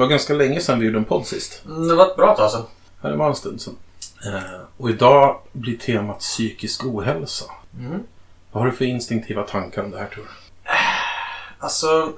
[0.00, 1.62] Var ganska länge sedan vi gjorde en podd sist.
[1.66, 2.62] Mm, Det var ett bra tag sedan.
[3.02, 3.76] Ja, det var en stund sedan.
[4.26, 7.44] Eh, och idag blir temat psykisk ohälsa.
[7.78, 8.02] Mm.
[8.52, 10.30] Vad har du för instinktiva tankar om det här tror du?
[11.58, 12.12] Alltså,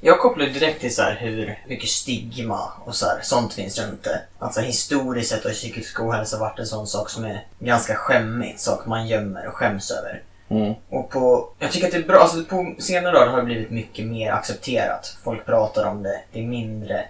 [0.00, 4.22] jag kopplar direkt till så hur mycket stigma och så här, sånt finns runt det.
[4.38, 8.86] Alltså historiskt sett har psykisk ohälsa varit en sån sak som är ganska skämmigt, sak
[8.86, 10.22] man gömmer och skäms över.
[10.48, 10.74] Mm.
[10.88, 13.70] Och på, jag tycker att det är bra, alltså på senare år har det blivit
[13.70, 15.16] mycket mer accepterat.
[15.24, 17.04] Folk pratar om det, det är mindre,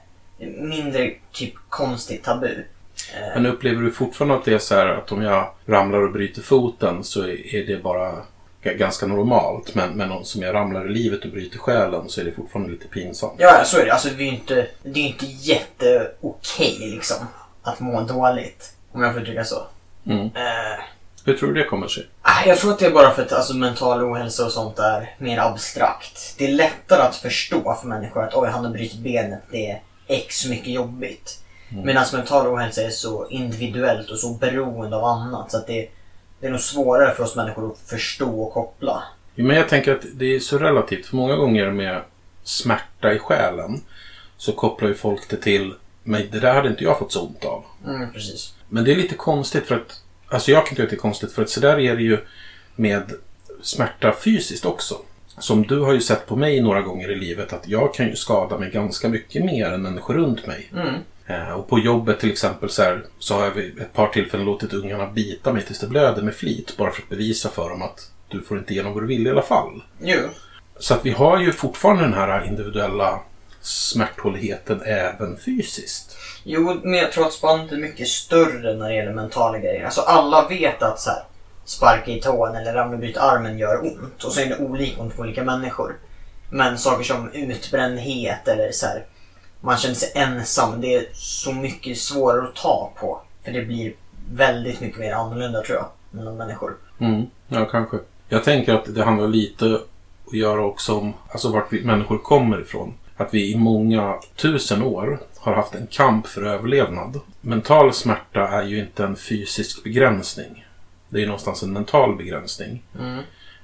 [0.46, 2.46] mindre typ konstigt tabu.
[3.14, 6.12] Eh, Men upplever du fortfarande att det är så här att om jag ramlar och
[6.12, 8.12] bryter foten så är det bara
[8.62, 9.74] ganska normalt.
[9.74, 12.70] Men, men om som jag ramlar i livet och bryter själen så är det fortfarande
[12.72, 13.32] lite pinsamt.
[13.38, 13.92] Ja, så är det.
[13.92, 17.16] Alltså, det är ju inte, det är inte jätteokej liksom
[17.62, 18.72] att må dåligt.
[18.92, 19.66] Om jag får uttrycka så.
[20.06, 20.20] Mm.
[20.26, 20.80] Eh,
[21.24, 22.06] Hur tror du det kommer sig?
[22.22, 25.14] Ah, Jag tror att det är bara för att alltså, mental ohälsa och sånt är
[25.18, 26.34] mer abstrakt.
[26.38, 29.80] Det är lättare att förstå för människor att oj, han har brutit benet, det är
[30.06, 31.38] X mycket jobbigt.
[31.68, 35.88] Medan mental ohälsa är så individuellt och så beroende av annat så att det,
[36.40, 39.02] det är nog svårare för oss människor att förstå och koppla.
[39.34, 41.06] Jo, Men jag tänker att det är så relativt.
[41.06, 42.02] För många gånger med
[42.42, 43.80] smärta i själen
[44.36, 47.44] så kopplar ju folk det till men det där hade inte jag fått så ont
[47.44, 47.64] av.
[47.86, 48.54] Mm, precis.
[48.68, 51.32] Men det är lite konstigt för att Alltså jag kan tycka att det är konstigt
[51.32, 52.18] för att så där är det ju
[52.76, 53.12] med
[53.62, 54.98] smärta fysiskt också.
[55.42, 58.16] Som du har ju sett på mig några gånger i livet att jag kan ju
[58.16, 60.70] skada mig ganska mycket mer än människor runt mig.
[60.72, 60.94] Mm.
[61.26, 64.46] Eh, och på jobbet till exempel så, här, så har jag vid ett par tillfällen
[64.46, 66.76] låtit ungarna bita mig tills det blöder med flit.
[66.76, 69.30] Bara för att bevisa för dem att du får inte igenom vad du vill i
[69.30, 69.82] alla fall.
[70.00, 70.18] Jo.
[70.78, 73.20] Så att vi har ju fortfarande den här individuella
[73.60, 76.16] smärthålligheten även fysiskt.
[76.44, 79.84] Jo, men jag tror att spannet är mycket större när det gäller mentala grejer.
[79.84, 81.22] Alltså alla vet att så här,
[81.72, 84.24] sparka i tån eller ramla och bryta armen gör ont.
[84.24, 85.96] Och så är det olika ont för olika människor.
[86.50, 89.04] Men saker som utbrändhet eller så här,
[89.60, 90.80] man känner sig ensam.
[90.80, 93.20] Det är så mycket svårare att ta på.
[93.44, 93.94] För det blir
[94.32, 95.86] väldigt mycket mer annorlunda tror jag.
[96.10, 96.76] Mellan människor.
[96.98, 97.98] Mm, ja, kanske.
[98.28, 99.80] Jag tänker att det handlar lite
[100.26, 102.94] att göra också om alltså vart vi människor kommer ifrån.
[103.16, 107.20] Att vi i många tusen år har haft en kamp för överlevnad.
[107.40, 110.64] Mental smärta är ju inte en fysisk begränsning.
[111.12, 112.82] Det är ju någonstans en mental begränsning.
[113.00, 113.18] Mm.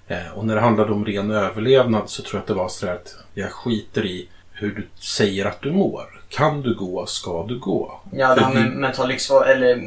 [0.09, 2.89] Eh, och när det handlade om ren överlevnad så tror jag att det var så
[2.89, 6.21] att jag skiter i hur du säger att du mår.
[6.29, 8.01] Kan du gå, ska du gå.
[8.13, 9.83] Ja, det här med vi- mental lyxvara, eller äh,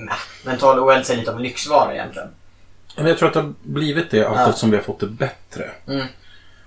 [0.46, 2.28] mental ohälsa är lite av en lyxvara egentligen.
[2.96, 4.48] Men jag tror att det har blivit det allt Ja.
[4.50, 5.72] eftersom vi har fått det bättre.
[5.88, 6.06] Mm.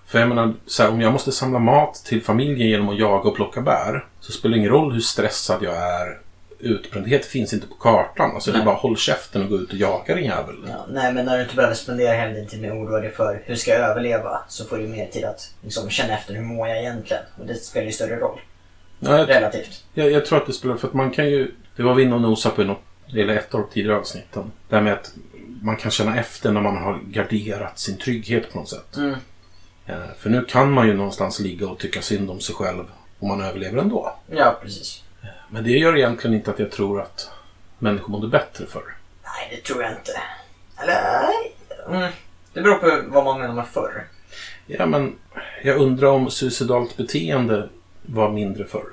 [0.07, 3.29] För jag menar, så här, om jag måste samla mat till familjen genom att jaga
[3.29, 6.19] och plocka bär så spelar det ingen roll hur stressad jag är.
[6.65, 8.31] Utbrändhet finns inte på kartan.
[8.35, 8.65] Alltså det är Nej.
[8.67, 10.55] bara håll käften och gå ut och jaga din jävel.
[10.69, 13.11] Ja, nej, men när du inte behöver spendera hela din tid med att oroa dig
[13.11, 16.43] för hur ska jag överleva så får du mer tid att liksom, känna efter hur
[16.43, 17.23] mår jag egentligen.
[17.41, 18.41] Och det spelar ju större roll.
[19.01, 19.85] Ja, jag, Relativt.
[19.95, 22.15] jag, jag tror att det spelar, för att man kan ju, det var vi inne
[22.15, 22.83] och nosade på i något,
[23.13, 24.53] eller ett av de tidigare avsnitten.
[24.69, 25.13] Det här med att
[25.63, 28.97] man kan känna efter när man har garderat sin trygghet på något sätt.
[28.97, 29.15] Mm.
[29.87, 32.85] Eh, För nu kan man ju någonstans ligga och tycka synd om sig själv
[33.19, 34.17] och man överlever ändå.
[34.31, 35.04] Ja, precis.
[35.55, 37.31] Men det gör egentligen inte att jag tror att
[37.79, 38.97] människor mådde bättre förr.
[39.25, 40.21] Nej, det tror jag inte.
[40.83, 41.29] Eller.
[41.89, 42.13] Mm.
[42.53, 44.07] Det beror på vad man menar med förr.
[44.67, 45.19] Ja, men
[45.63, 47.69] jag undrar om suicidalt beteende
[48.03, 48.87] var mindre förr.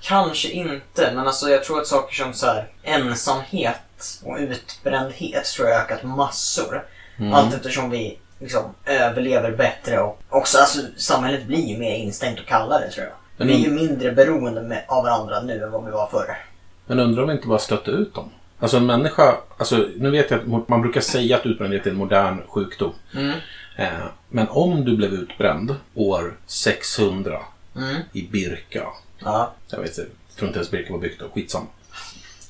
[0.00, 5.68] Kanske inte, men alltså jag tror att saker som så här, ensamhet och utbrändhet tror
[5.68, 6.86] jag ökat massor.
[7.18, 7.32] Mm.
[7.32, 12.46] Allt eftersom vi liksom överlever bättre och också alltså, samhället blir ju mer instängt och
[12.46, 13.14] kallare tror jag.
[13.36, 16.38] Men vi är ju mindre beroende med, av varandra nu än vad vi var förr.
[16.86, 18.30] Men undrar om vi inte bara stötte ut dem?
[18.58, 21.96] Alltså en människa, alltså nu vet jag att man brukar säga att utbrändhet är en
[21.96, 22.92] modern sjukdom.
[23.14, 23.32] Mm.
[23.76, 23.88] Eh,
[24.28, 27.38] men om du blev utbränd år 600
[27.76, 27.96] Mm.
[28.12, 28.86] i Birka.
[29.18, 29.52] Ja.
[29.68, 30.06] Jag vet jag
[30.36, 31.66] tror inte ens Birka var byggt då, skitsam.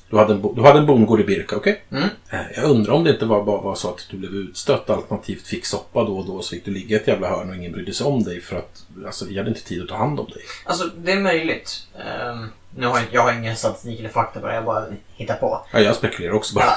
[0.09, 1.83] Du hade en, bo- du hade en bondgård i Birka, okej?
[1.91, 2.03] Mm.
[2.29, 5.47] Eh, Jag undrar om det inte var, bara var så att du blev utstött alternativt
[5.47, 7.71] fick soppa då och då så fick du ligga i ett jävla hörn och ingen
[7.71, 10.25] brydde sig om dig för att alltså, vi hade inte tid att ta hand om
[10.25, 10.41] dig.
[10.65, 11.83] Alltså det är möjligt.
[11.99, 15.35] Ehm, nu har jag, jag har ingen statistik eller fakta på det, jag bara hittar
[15.35, 15.65] på.
[15.73, 16.73] Ja, jag spekulerar också bara.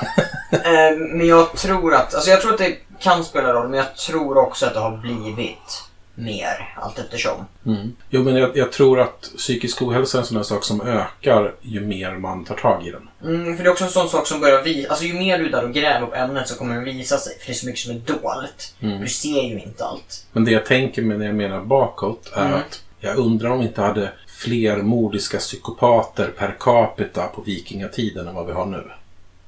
[0.65, 3.97] Ehm, men jag tror att, alltså jag tror att det kan spela roll, men jag
[3.97, 5.85] tror också att det har blivit
[6.21, 7.45] mer allt eftersom.
[7.67, 7.97] Mm.
[8.11, 11.55] Jo, men jag, jag tror att psykisk ohälsa är en sån där sak som ökar
[11.61, 13.09] ju mer man tar tag i den.
[13.25, 15.47] Mm, för det är också en sån sak som börjar visa, alltså ju mer du
[15.47, 17.39] är där och gräver på ämnet så kommer det visa sig.
[17.39, 18.75] För det är så mycket som är dolt.
[18.81, 19.01] Mm.
[19.01, 20.27] Du ser ju inte allt.
[20.33, 22.55] Men det jag tänker med när jag menar bakåt är Mm.
[22.59, 28.35] att jag undrar om vi inte hade fler mordiska psykopater per capita på vikingatiden än
[28.35, 28.91] vad vi har nu.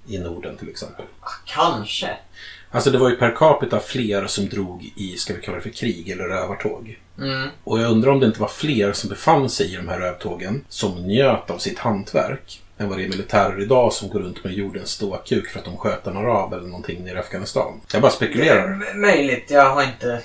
[0.06, 1.04] I Norden till exempel.
[1.20, 2.16] Ah, Kanske.
[2.72, 5.70] Alltså det var ju per capita fler som drog i, ska vi kalla det för
[5.70, 6.98] krig eller rövartåg.
[7.18, 7.48] Mm.
[7.64, 10.64] Och jag undrar om det inte var fler som befann sig i de här rövtågen
[10.68, 14.52] som njöt av sitt hantverk än vad det är militärer idag som går runt med
[14.52, 17.80] jordens ståkuk för att de sköt en arab eller någonting nere i Afghanistan.
[17.92, 18.66] Jag bara spekulerar.
[18.72, 20.22] M- Möjligt, jag har inte...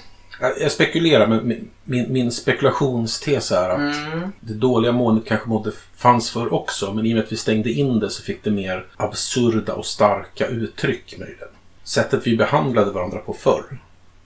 [0.59, 1.47] Jag spekulerar, men
[1.83, 4.31] min, min, spekulationstes är att Mm.
[4.39, 7.71] det dåliga måendet kanske mådde fanns för också, men i och med att vi stängde
[7.71, 11.47] in det så fick det mer absurda och starka uttryck möjligen.
[11.87, 13.79] Sättet vi behandlade varandra på förr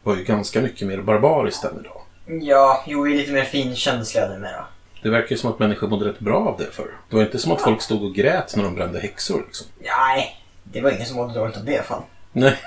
[0.04, 2.02] var ju ganska mycket mer barbariskt än idag.
[2.46, 4.66] Ja, jo, vi är lite mer finkänsliga numera.
[5.04, 6.92] Det verkar ju som att människor mådde rätt bra av det förr.
[7.10, 9.68] Det var inte som att folk stod och grät när de brände häxor liksom.
[9.80, 12.04] Nej, det var ingen som mådde dåligt av det fan.
[12.32, 12.58] Nej.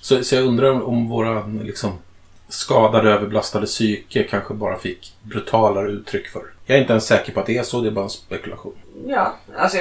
[0.00, 1.98] Så, så jag undrar om, om våra liksom,
[2.48, 6.42] skadade, överbelastade psyke kanske bara fick brutalare uttryck för.
[6.64, 8.76] Jag är inte ens säker på att det är så, det är bara en spekulation.
[9.06, 9.78] Ja, alltså...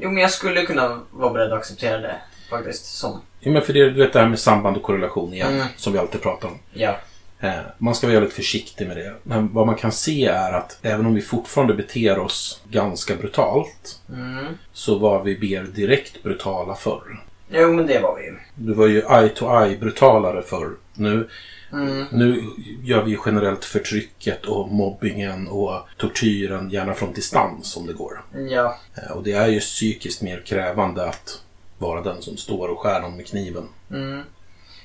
[0.00, 2.16] Jo, men jag skulle kunna vara beredd att acceptera det
[2.56, 2.84] faktiskt.
[2.84, 3.20] Som...
[3.40, 5.66] Jo, men för det du vet, det här med samband och korrelation igen, Mm.
[5.76, 6.58] som vi alltid pratar om.
[6.72, 6.96] Ja.
[7.40, 9.14] Eh, man ska vara väldigt försiktig med det.
[9.22, 14.00] Men vad man kan se är att även om vi fortfarande beter oss ganska brutalt
[14.12, 14.46] Mm.
[14.72, 17.20] så var vi mer direkt brutala förr.
[17.50, 18.36] Jo, men det var vi ju.
[18.54, 20.70] Du var ju eye-to-eye brutalare förr.
[20.94, 21.28] Nu,
[21.72, 22.04] Mm.
[22.12, 22.42] nu
[22.82, 28.22] gör vi ju generellt förtrycket och mobbingen och tortyren gärna från distans om det går.
[28.50, 28.78] Ja.
[28.94, 31.40] Eh, Och det är ju psykiskt mer krävande att
[31.78, 33.68] vara den som står och skär någon med kniven.
[33.90, 34.22] Mm.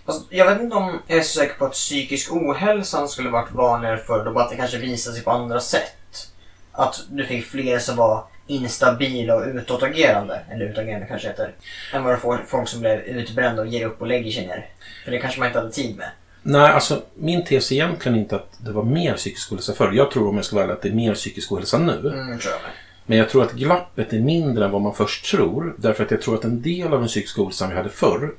[0.05, 3.51] Fast jag vet inte om jag är så säker på att psykisk ohälsa skulle varit
[3.51, 4.25] vanligare förr.
[4.25, 6.31] Då bara att det kanske visade sig på andra sätt.
[6.71, 10.41] Att du fick fler som var instabila och utåtagerande.
[10.51, 11.53] Eller utagerande kanske heter.
[11.93, 14.69] Än vad du får folk som blev utbrända och ger upp och lägger sig ner.
[15.03, 16.09] För det kanske man inte hade tid med.
[16.41, 19.91] Nej, alltså min tes är egentligen inte att det var mer psykisk ohälsa förr.
[19.91, 21.93] Jag tror om jag ska vara ärlig att det är mer psykisk ohälsa nu.
[21.93, 22.71] Mm, tror jag med.
[23.09, 25.75] Men jag tror att glappet är mindre än vad man först tror.
[25.77, 28.31] Därför att jag tror att en del av den psykiska ohälsan vi hade förr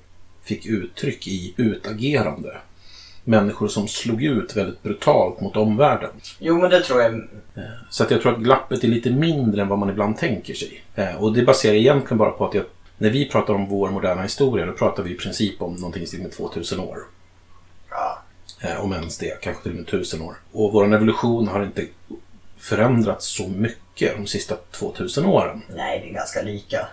[0.42, 2.56] fick uttryck i utagerande.
[3.24, 6.10] Människor som slog ut väldigt brutalt mot omvärlden.
[6.38, 7.28] Jo, men det tror jag.
[7.90, 10.82] Så att jag tror att glappet är lite mindre än vad man ibland tänker sig.
[10.94, 12.64] Eh, Och det baserar egentligen bara på att jag,
[12.98, 16.22] när vi pratar om vår moderna historia, då pratar vi i princip om någonting stil
[16.22, 16.98] med 2000 år.
[17.90, 18.22] Ja.
[18.60, 20.34] Eh, Om ens det, kanske till och med 1000 år.
[20.52, 21.86] Och vår evolution har inte
[22.58, 25.62] förändrats så mycket de sista 2000 åren.
[25.76, 26.86] Nej, det är ganska lika.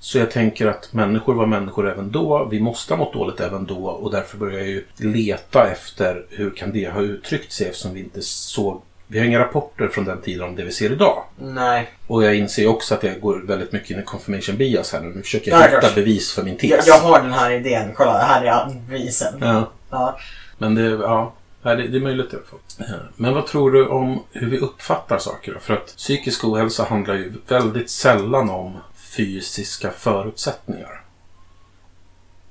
[0.00, 2.48] Så jag tänker att människor var människor även då.
[2.50, 6.50] Vi måste ha mått dåligt även då och därför börjar jag ju leta efter hur
[6.50, 10.20] kan det ha uttryckt sig eftersom vi inte såg vi har inga rapporter från den
[10.20, 11.22] tiden om det vi ser idag.
[11.38, 11.90] Nej.
[12.06, 15.08] Och jag inser också att jag går väldigt mycket in i confirmation bias här nu.
[15.14, 15.94] Nu försöker jag Ja, hitta klart.
[15.94, 16.70] bevis för min tes.
[16.70, 17.90] Jag, jag har den här idén.
[17.94, 19.34] Kolla, här är bevisen.
[19.40, 20.18] Ja, Ja.
[20.58, 22.98] men det, ja, nej, det, det är möjligt i alla fall.
[23.16, 25.60] Men vad tror du om hur vi uppfattar saker då?
[25.60, 28.76] För att psykisk ohälsa handlar ju väldigt sällan om
[29.16, 31.02] fysiska förutsättningar.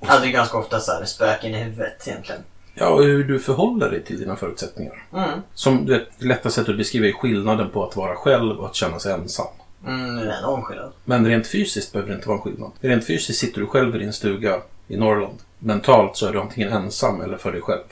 [0.00, 2.42] Ja, det är ganska ofta så här spöken i huvudet egentligen.
[2.74, 5.04] Ja, och hur du förhåller dig till dina förutsättningar.
[5.12, 5.40] Mm.
[5.54, 8.98] Som det lätta sättet att beskriva är skillnaden på att vara själv och att känna
[8.98, 9.46] sig ensam.
[9.86, 10.92] Mm, det är en omskillnad.
[11.04, 12.70] Men rent fysiskt behöver det inte vara en skillnad.
[12.80, 15.38] Rent fysiskt sitter du själv i din stuga i Norrland.
[15.58, 17.84] Mentalt så är du antingen ensam eller för dig själv.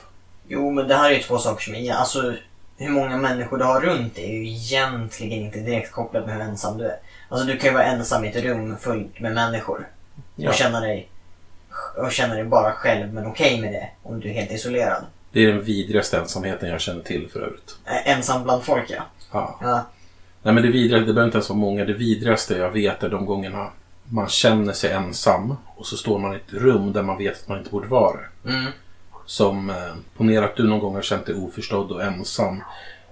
[0.51, 1.93] Jo, men det här är ju två saker som är...
[1.93, 2.33] Alltså,
[2.77, 6.77] hur många människor du har runt är ju egentligen inte direkt kopplat med hur ensam
[6.77, 6.97] du är.
[7.29, 9.87] Alltså, du kan ju vara ensam i ett rum fullt med människor.
[10.35, 10.49] Ja.
[10.49, 11.09] Och känna dig...
[11.97, 13.89] Och känna dig bara själv, men okej med det.
[14.03, 15.03] Om du är helt isolerad.
[15.31, 17.75] Det är den vidrigaste ensamheten jag känner till för övrigt.
[17.85, 19.03] Äh, ensam bland folk, ja.
[19.31, 19.57] Ja.
[19.61, 19.85] ja.
[20.43, 21.85] Nej men det vidrigaste, det behöver inte ens vara många.
[21.85, 23.67] Det vidrigaste jag vet är de gångerna
[24.09, 27.47] man känner sig ensam och så står man i ett rum där man vet att
[27.47, 28.49] man inte borde vara det.
[28.49, 28.71] Mm.
[29.31, 29.75] Som, eh,
[30.17, 32.63] ponera att du någon gång har känt dig oförstådd och ensam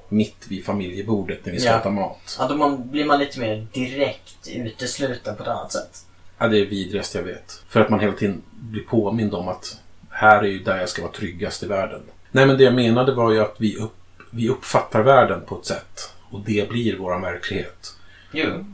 [0.10, 1.80] mitt vid familjebordet när vi ska Ja.
[1.80, 2.36] äta mat.
[2.40, 6.06] ja då man, blir man lite mer direkt utesluten på ett annat sätt.
[6.38, 7.64] Ja, det är det vidrigaste jag vet.
[7.70, 9.78] För att man hela tiden blir påmind om att
[10.10, 12.02] här är ju där jag ska vara tryggast i världen.
[12.32, 13.96] Nej, men det jag menade var ju att vi, upp,
[14.32, 17.96] vi uppfattar världen på ett sätt och det blir vår verklighet.
[18.32, 18.66] Jo.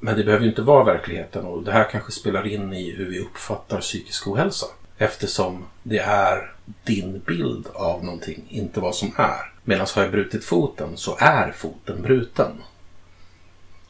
[0.00, 3.10] Men det behöver ju inte vara verkligheten och det här kanske spelar in i hur
[3.10, 4.66] vi uppfattar psykisk ohälsa.
[4.98, 6.52] Eftersom det är
[6.84, 9.52] din bild av någonting, inte vad som är.
[9.64, 12.62] Medan har jag brutit foten så är foten bruten.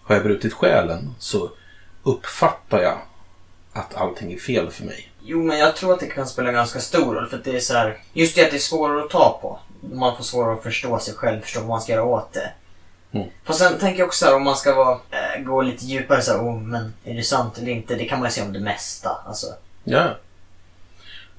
[0.03, 1.51] Har jag brutit själen så
[2.03, 2.99] uppfattar jag
[3.73, 5.13] att allting är fel för mig.
[5.21, 7.27] Jo, men jag tror att det kan spela en ganska stor roll.
[7.27, 9.59] För att det är så här, just det att det är svårare att ta på.
[9.95, 12.53] Man får svårare att förstå sig själv, förstå vad man ska göra åt det.
[13.13, 13.29] Mm.
[13.45, 16.23] Fast sen tänker jag också så här, om man ska vara, äh, gå lite djupare
[16.23, 17.95] så här, oh, men är det sant eller inte?
[17.95, 19.11] Det kan man ju se om det mesta.
[19.27, 19.47] Alltså,
[19.85, 20.17] Ja.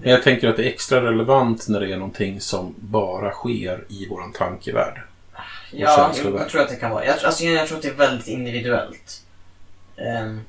[0.03, 3.83] Men jag tänker att det är extra relevant när det är någonting som bara sker
[3.89, 5.01] i våran tankevärld.
[5.71, 7.05] ja, jag, jag tror att det kan vara.
[7.05, 9.21] Jag, alltså, jag, jag tror att det är väldigt individuellt.
[9.97, 10.39] Ehm,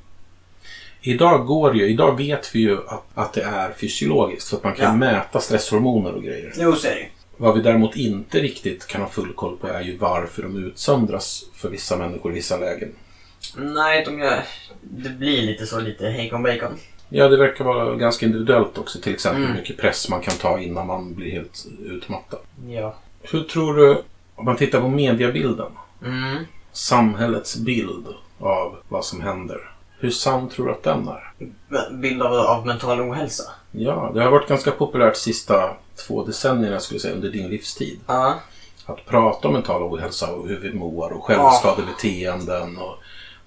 [1.01, 4.47] idag går ju, idag vet vi ju att, att det är fysiologiskt.
[4.47, 4.95] Så att man kan Ja.
[4.95, 6.53] mäta stresshormoner och grejer.
[6.57, 7.07] Jo, så är det.
[7.37, 11.43] Vad vi däremot inte riktigt kan ha full koll på är ju varför de utsöndras
[11.53, 12.91] för vissa människor i vissa lägen.
[13.57, 14.43] Nej, de gör...
[14.81, 16.77] Det blir lite så, lite hejkon bacon.
[17.09, 18.99] Ja, det verkar vara ganska individuellt också.
[19.01, 19.53] Till exempel Mm.
[19.55, 22.39] hur mycket press man kan ta innan man blir helt utmattad.
[22.67, 22.95] Ja.
[23.21, 24.01] Hur tror du,
[24.35, 25.71] om man tittar på mediebilden,
[26.05, 26.37] Mm.
[26.71, 28.05] samhällets bild
[28.39, 29.71] av vad som händer.
[29.99, 31.33] Hur sann tror du att den är?
[31.91, 33.43] Bild av, av mental ohälsa.
[33.71, 35.69] Ja, det har varit ganska populärt sista
[36.07, 37.99] två decennierna skulle jag säga under din livstid.
[38.07, 38.39] Ja.
[38.85, 42.95] Att prata om mental ohälsa och hur vi mår och självskadebeteenden och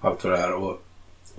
[0.01, 0.53] allt vad det är.
[0.53, 0.81] Och,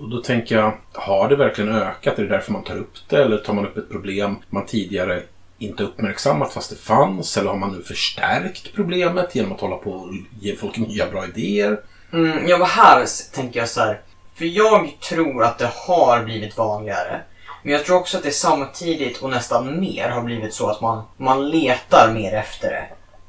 [0.01, 2.19] och då tänker jag, har det verkligen ökat?
[2.19, 3.23] Är det därför man tar upp det?
[3.23, 5.23] Eller tar man upp ett problem man tidigare
[5.57, 7.37] inte uppmärksammat fast det fanns?
[7.37, 11.25] Eller har man nu förstärkt problemet genom att hålla på och ge folk nya bra
[11.25, 11.79] idéer?
[12.13, 14.01] Mm, ja, här tänker jag så här.
[14.35, 17.21] För jag tror att det har blivit vanligare.
[17.63, 21.03] Men jag tror också att det samtidigt och nästan mer har blivit så att man,
[21.17, 22.85] man letar mer efter det.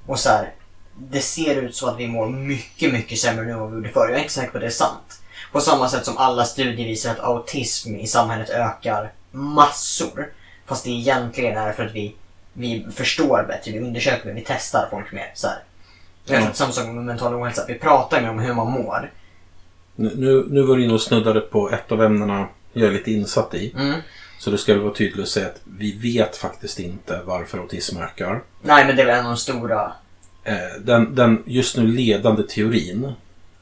[0.06, 0.52] Och så här,
[0.96, 3.88] det ser ut som att vi mår mycket, mycket sämre nu än vad vi gjorde
[3.88, 4.08] förr.
[4.08, 5.21] Jag är inte säker på att det är sant.
[5.52, 10.32] På samma sätt som alla studier visar att autism i samhället ökar massor.
[10.66, 12.14] Fast det egentligen är för att vi,
[12.52, 15.30] vi förstår bättre, vi undersöker mer, vi testar folk mer.
[15.34, 15.58] Så här.
[16.24, 19.10] Jag att samma sak med mental ohälsa, vi pratar mer om hur man mår.
[19.96, 23.12] Nu, nu, nu var du inne och snuddade på ett av ämnena jag är lite
[23.12, 23.72] insatt i.
[23.76, 24.00] Mm.
[24.38, 28.42] Så det skulle vara tydligt att säga att vi vet faktiskt inte varför autism ökar.
[28.62, 29.92] Nej, men det är väl en av de stora...
[30.44, 33.12] Eh, Den, den just nu ledande teorin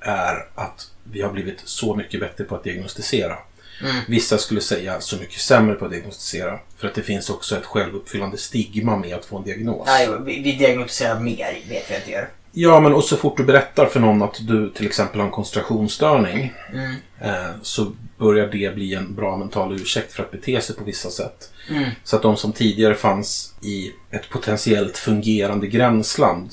[0.00, 3.36] är att vi har blivit så mycket bättre på att diagnostisera.
[3.82, 3.96] Mm.
[4.08, 6.58] Vissa skulle säga så mycket sämre på att diagnostisera.
[6.78, 9.86] För att det finns också ett självuppfyllande stigma med att få en diagnos.
[9.86, 12.28] Nej, vi, vi diagnostiserar mer, vet vi att det gör.
[12.52, 15.32] Ja, men och så fort du berättar för någon att du till exempel har en
[15.32, 16.94] koncentrationsstörning Mm.
[17.20, 21.10] eh, så börjar det bli en bra mental ursäkt för att bete sig på vissa
[21.10, 21.50] sätt.
[21.70, 21.90] Mm.
[22.04, 26.50] Så att de som tidigare fanns i ett potentiellt fungerande gränsland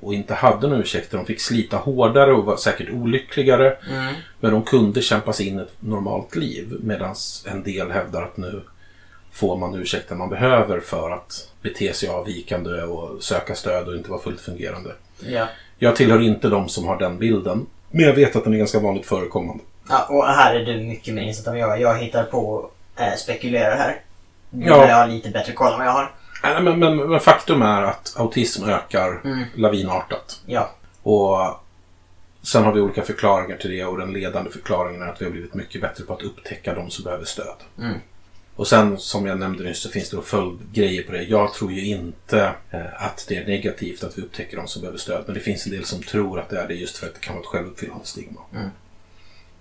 [0.00, 3.76] och inte hade några ursäkter, de fick slita hårdare och var säkert olyckligare.
[3.90, 4.14] Mm.
[4.40, 7.14] Men de kunde kämpa sig in ett normalt liv medan
[7.46, 8.62] en del hävdar att nu
[9.32, 14.10] får man ursäkten man behöver för att bete sig avvikande och söka stöd och inte
[14.10, 14.90] vara fullt fungerande.
[15.26, 15.48] Ja.
[15.78, 17.66] Jag tillhör inte de som har den bilden.
[17.90, 19.64] Men jag vet att den är ganska vanligt förekommande.
[19.88, 20.06] ja.
[20.08, 21.80] Och här är du mycket mer insatt än jag.
[21.80, 24.00] Jag hittar på eh, spekulerar här.
[24.50, 24.88] Ja.
[24.88, 26.10] Jag har lite bättre koll än vad jag har.
[26.42, 29.44] Nej, Men, men, men faktum är att autism ökar Mm.
[29.56, 30.40] lavinartat.
[30.46, 30.70] Ja.
[31.02, 31.38] Och
[32.42, 35.32] sen har vi olika förklaringar till det och den ledande förklaringen är att vi har
[35.32, 37.56] blivit mycket bättre på att upptäcka de som behöver stöd.
[37.78, 37.98] Mm.
[38.56, 41.22] Och sen som jag nämnde nyss så finns det då följdgrejer på det.
[41.22, 44.98] Jag tror ju inte eh, att det är negativt att vi upptäcker de som behöver
[44.98, 45.22] stöd.
[45.26, 47.20] Men det finns en del som tror att det är det just för att det
[47.20, 48.40] kan vara ett självuppfyllande stigma.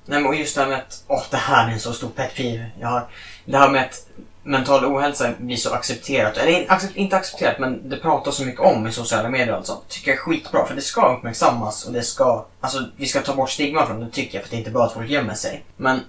[0.05, 1.03] Nej, men just det här med att...
[1.07, 3.07] Åh, det här är en så stor pet peeve jag har.
[3.45, 4.07] Det här med att
[4.49, 6.37] mental ohälsa blir så accepterat.
[6.37, 9.65] Eller accept, inte accepterat, men det pratas så mycket om i sociala medier och allt
[9.67, 9.87] sånt.
[9.87, 12.45] Tycker jag är skitbra, för det ska uppmärksammas och det ska...
[12.59, 14.85] Alltså, vi ska ta bort stigma från det, tycker jag, för det är inte bra
[14.85, 15.63] att folk gömmer sig.
[15.77, 15.99] Men...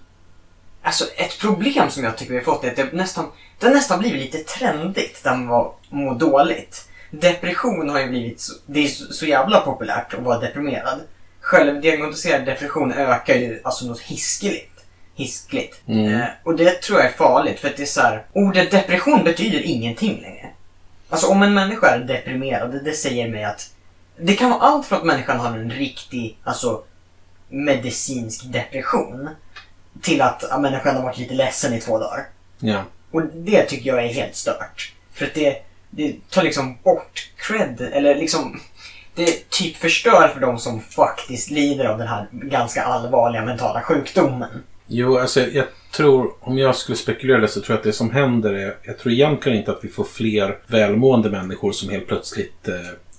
[0.83, 3.27] Alltså, ett problem som jag tycker vi har fått är att det nästan...
[3.59, 6.89] Det har nästan blivit lite trendigt, där man var- må dåligt.
[7.11, 11.01] Depression har ju blivit så, det är så jävla populärt att vara deprimerad.
[11.41, 14.70] Självdiagnostiserad depression ökar ju alltså något hiskeligt.
[15.21, 15.81] Hiskligt.
[15.87, 16.15] Mm.
[16.15, 19.25] Eh, och det tror jag är farligt för att det är så här, ordet depression
[19.25, 20.49] betyder ingenting längre.
[21.09, 23.71] Alltså om en människa är deprimerad, det, det säger mig att
[24.17, 26.83] det kan vara allt från att människan har en riktig, alltså
[27.49, 29.29] medicinsk depression
[30.03, 32.27] till att ja, människan har varit lite ledsen i två dagar.
[32.59, 32.83] Ja.
[33.11, 34.93] Och det tycker jag är helt stört.
[35.13, 38.61] För att det, det tar liksom bort cred, eller liksom
[39.15, 44.63] det typ förstör för de som faktiskt lider av den här ganska allvarliga mentala sjukdomen.
[44.93, 48.11] Jo, alltså jag tror, om jag skulle spekulera det så tror jag att det som
[48.11, 52.69] händer är, jag tror egentligen inte att vi får fler välmående människor som helt plötsligt
[52.69, 52.75] eh,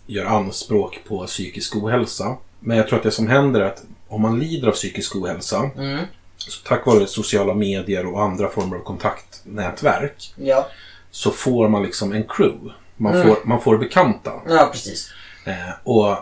[0.05, 2.37] gör anspråk på psykisk ohälsa.
[2.59, 5.69] Men jag tror att det som händer är att om man lider av psykisk ohälsa,
[5.77, 6.05] Mm.
[6.37, 10.67] så tack vare sociala medier och andra former av kontaktnätverk, Ja.
[11.11, 12.73] så får man liksom en crew.
[12.97, 13.27] Man, Mm.
[13.27, 14.31] får, man får bekanta.
[14.49, 15.11] ja, precis.
[15.45, 16.15] Eh, och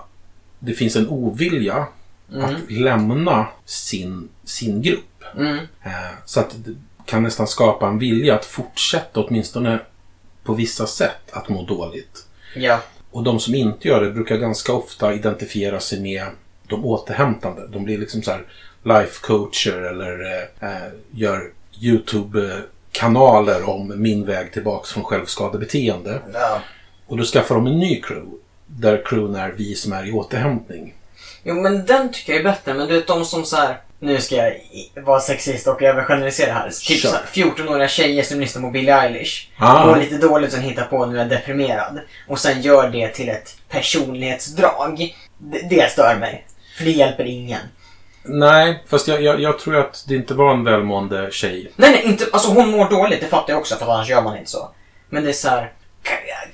[0.59, 1.87] det finns en ovilja
[2.33, 2.43] Mm.
[2.45, 5.18] att lämna sin, sin grupp.
[5.37, 5.57] Mm.
[5.83, 5.91] Eh,
[6.25, 9.79] Så att det kan nästan skapa en vilja att fortsätta åtminstone
[10.43, 12.25] på vissa sätt att må dåligt.
[12.55, 12.79] Ja.
[13.11, 16.23] Och de som inte gör det brukar ganska ofta identifiera sig med
[16.67, 17.67] de återhämtande.
[17.67, 18.43] De blir liksom så här
[18.83, 20.19] life coacher eller
[20.61, 26.21] eh, eh, gör YouTube-kanaler om min väg tillbaks från självskadebeteende.
[26.33, 26.61] ja.
[27.07, 28.31] Och då skaffar de en ny crew.
[28.65, 30.93] Där crewen är vi som är i återhämtning.
[31.43, 32.73] Jo, men den tycker jag är bättre.
[32.73, 34.53] Men du vet, de som så här, Nu ska jag
[35.03, 36.69] vara sexist och övergeneralisera här.
[36.69, 39.47] Typ här 14-åriga tjejer som lyssnar på Billie Eilish.
[39.57, 39.85] Ah.
[39.85, 41.99] Mår lite dåligt som hittar på nu är jag deprimerad.
[42.27, 45.15] Och sen gör det till ett personlighetsdrag.
[45.37, 46.45] Det, det stör mig.
[46.77, 47.61] För det hjälper ingen.
[48.23, 51.71] Nej, fast jag, jag, jag tror att det inte var en välmående tjej.
[51.75, 54.37] Nej, nej, inte, alltså hon mår dåligt, det fattar jag också för annars gör man
[54.37, 54.69] inte så.
[55.09, 55.71] Men det är så här,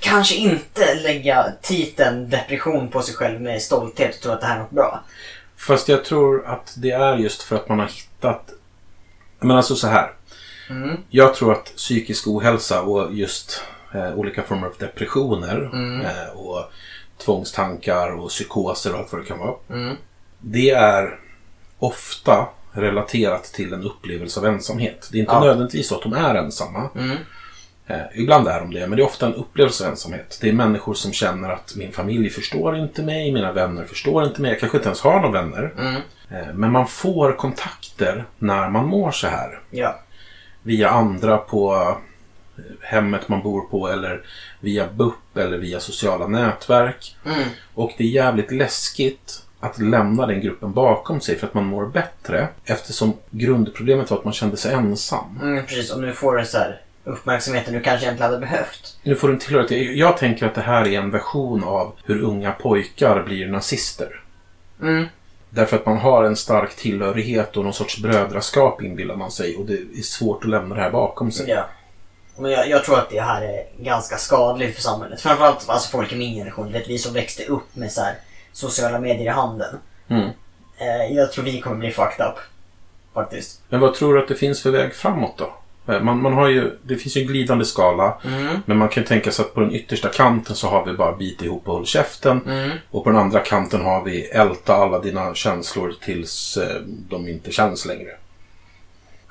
[0.00, 4.56] kanske inte lägga titeln depression på sig själv med stolthet och tro att det här
[4.56, 5.04] är något bra.
[5.56, 8.50] Fast jag tror att det är just för att man har hittat...
[9.40, 10.10] Men alltså så här.
[10.70, 10.96] Mm.
[11.08, 13.62] Jag tror att psykisk ohälsa och just
[13.94, 16.00] eh, olika former av depressioner Mm.
[16.00, 16.64] eh, och
[17.24, 19.54] tvångstankar och psykoser och allt vad det kan vara.
[19.70, 19.96] Mm.
[20.38, 21.18] Det är
[21.78, 25.08] ofta relaterat till en upplevelse av ensamhet.
[25.12, 25.40] Det är inte Ja.
[25.40, 26.90] nödvändigtvis så att de är ensamma.
[27.86, 30.38] Eh, ibland är de det, men det är ofta en upplevelse av ensamhet.
[30.40, 34.42] Det är människor som känner att min familj förstår inte mig, mina vänner förstår inte
[34.42, 35.72] mig, jag kanske inte ens har några vänner.
[35.78, 36.02] Mm.
[36.30, 39.60] Eh, men man får kontakter när man mår så här.
[39.70, 40.00] Ja.
[40.62, 41.74] Via andra på
[42.58, 44.22] eh, hemmet man bor på eller
[44.60, 47.16] via BUP eller via sociala nätverk.
[47.26, 47.48] Mm.
[47.74, 51.86] Och det är jävligt läskigt att lämna den gruppen bakom sig för att man mår
[51.86, 52.48] bättre.
[52.64, 55.38] Eftersom grundproblemet var att man kände sig ensam.
[55.42, 58.98] Mm, precis, och nu får du så här uppmärksamheten du kanske egentligen hade behövt.
[59.02, 59.96] Nu får du en tillhörighet.
[59.96, 64.20] Jag tänker att det här är en version av hur unga pojkar blir nazister.
[64.82, 65.06] Mm.
[65.50, 69.56] Därför att man har en stark tillhörighet och någon sorts brödraskap inbillar man sig.
[69.56, 71.50] Och det är svårt att lämna det här bakom sig.
[71.50, 71.68] Ja.
[72.38, 75.20] Men jag, jag tror att det här är ganska skadligt för samhället.
[75.20, 76.72] Framförallt alltså folk i min generation.
[76.72, 78.14] Vet, vi som växte upp med så här
[78.52, 79.78] sociala medier i handen.
[80.08, 80.30] Mm.
[80.78, 82.34] Eh, jag tror vi kommer bli fucked up.
[83.14, 83.60] Faktiskt.
[83.68, 85.54] Men vad tror du att det finns för väg framåt då?
[85.88, 88.18] Eh, Man, man har ju, det finns ju en glidande skala.
[88.24, 88.56] Mm.
[88.66, 91.16] Men man kan ju tänka sig att på den yttersta kanten så har vi bara
[91.16, 92.40] bit ihop och håll käften.
[92.46, 92.70] Mm.
[92.90, 97.52] Och på den andra kanten har vi älta alla dina känslor tills eh, de inte
[97.52, 98.10] känns längre.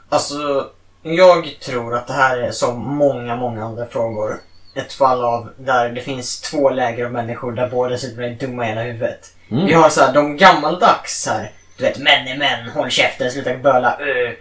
[0.09, 0.69] Alltså,
[1.03, 4.35] jag tror att det här är som många, många andra frågor.
[4.75, 8.65] Ett fall av där det finns två läger av människor där båda sitter med dumma
[8.65, 9.33] i hela huvudet.
[9.51, 9.65] Mm.
[9.65, 13.57] Vi har så här, de gammaldags här, du vet, män är män, håll käften, sluta
[13.57, 14.33] böla, ö.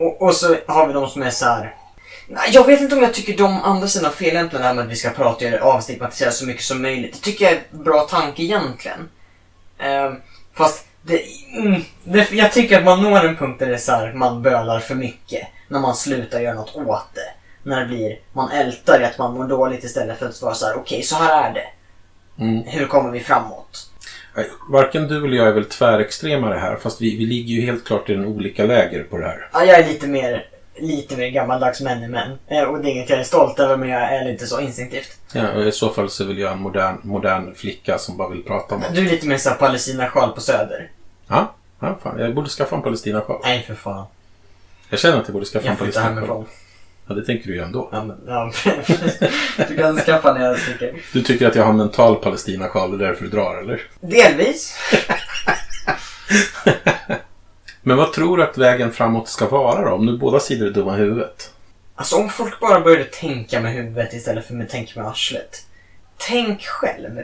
[0.00, 1.74] Och, och så har vi de som är så här.
[2.28, 4.84] Nej, Jag vet inte om jag tycker de andra sidan fel egentligen, det här med
[4.84, 7.12] att vi ska prata och avstigmatisera så mycket som möjligt.
[7.12, 9.08] Det tycker jag är en bra tanke egentligen.
[9.78, 10.14] Ehm,
[10.54, 11.22] fast det,
[11.56, 14.42] mm, det, jag tycker att man når en punkt där det är så här, man
[14.42, 15.48] bölar för mycket.
[15.68, 17.32] När man slutar göra något åt det.
[17.70, 20.66] När det blir, man ältar i att man mår dåligt istället för att vara så
[20.66, 21.68] här: okej så här är det.
[22.44, 22.62] Mm.
[22.62, 23.89] Hur kommer vi framåt?
[24.68, 26.76] Varken du eller jag är väl tvärextremare här.
[26.76, 29.48] Fast vi, vi ligger ju helt klart i en olika läger på det här.
[29.52, 30.44] Ja, jag är lite mer,
[30.78, 32.38] lite mer gammaldags män i män.
[32.46, 35.16] Eh, Och det är inget jag är stolt över men jag är lite så instinktivt.
[35.32, 38.42] Ja, och I så fall så vill jag en modern, modern flicka som bara vill
[38.42, 39.00] prata om det.
[39.00, 40.90] Du är lite mer såhär Palestina-sjal på söder.
[41.28, 42.18] Ja, ja fan.
[42.18, 43.40] Jag borde skaffa en Palestina-sjal.
[43.44, 44.06] Nej för fan.
[44.90, 46.44] Jag känner att jag borde skaffa en Jag flyttar Palestina-sjal.
[47.10, 47.88] Ja, det tänker du ju ändå.
[47.92, 48.52] Ja, men, ja,
[49.68, 51.02] du kan skaffa när jag sticker.
[51.12, 53.82] Du tycker att jag har en mental Palestina-sjal, det är därför du drar, eller?
[54.00, 54.76] Delvis.
[57.82, 59.94] Men vad tror du att vägen framåt ska vara då?
[59.94, 61.52] Om nu båda sidor är dumma i huvudet.
[61.94, 65.66] Alltså om folk bara började tänka med huvudet istället för att tänka med arslet.
[66.16, 67.20] Tänk själv.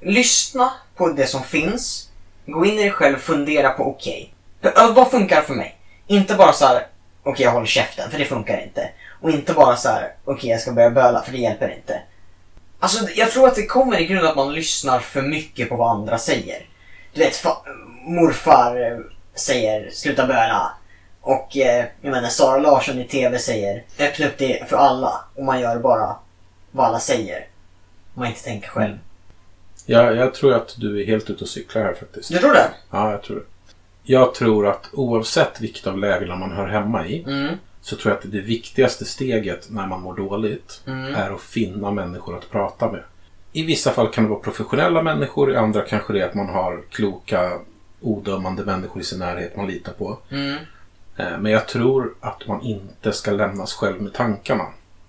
[0.00, 2.10] Lyssna på det som finns.
[2.46, 4.34] Gå in i dig själv och fundera på okej.
[4.60, 5.78] okay, vad funkar för mig?
[6.06, 6.86] Inte bara så här.
[7.22, 8.88] Okej jag håller käften för det funkar inte.
[9.20, 10.12] Och inte bara så här.
[10.24, 12.00] okej jag ska börja böla för det hjälper inte.
[12.80, 15.90] Alltså jag tror att det kommer i grund att man lyssnar för mycket på vad
[15.96, 16.66] andra säger.
[17.12, 17.66] Du vet, fa-
[18.06, 18.98] morfar eh,
[19.34, 20.72] säger sluta böla.
[21.20, 25.24] Och eh, jag menar Sara Larsson i TV säger öppna upp det för alla.
[25.34, 26.16] Och man gör bara
[26.70, 27.46] vad alla säger.
[28.14, 28.98] Om man inte tänker själv.
[29.86, 32.32] Jag, jag tror att du är helt ute och cyklar här faktiskt.
[32.32, 32.68] Du tror det?
[32.90, 33.44] Ja, jag tror det.
[34.02, 37.54] Jag tror att oavsett vilket av lägena man hör hemma i Mm.
[37.80, 41.14] så tror jag att det viktigaste steget när man mår dåligt Mm.
[41.14, 43.02] är att finna människor att prata med.
[43.52, 46.48] I vissa fall kan det vara professionella människor, i andra kanske det är att man
[46.48, 47.58] har kloka,
[48.00, 50.18] odömande människor i sin närhet man litar på.
[50.30, 50.56] Mm.
[51.16, 54.66] Eh, Men jag tror att man inte ska lämnas själv med tankarna.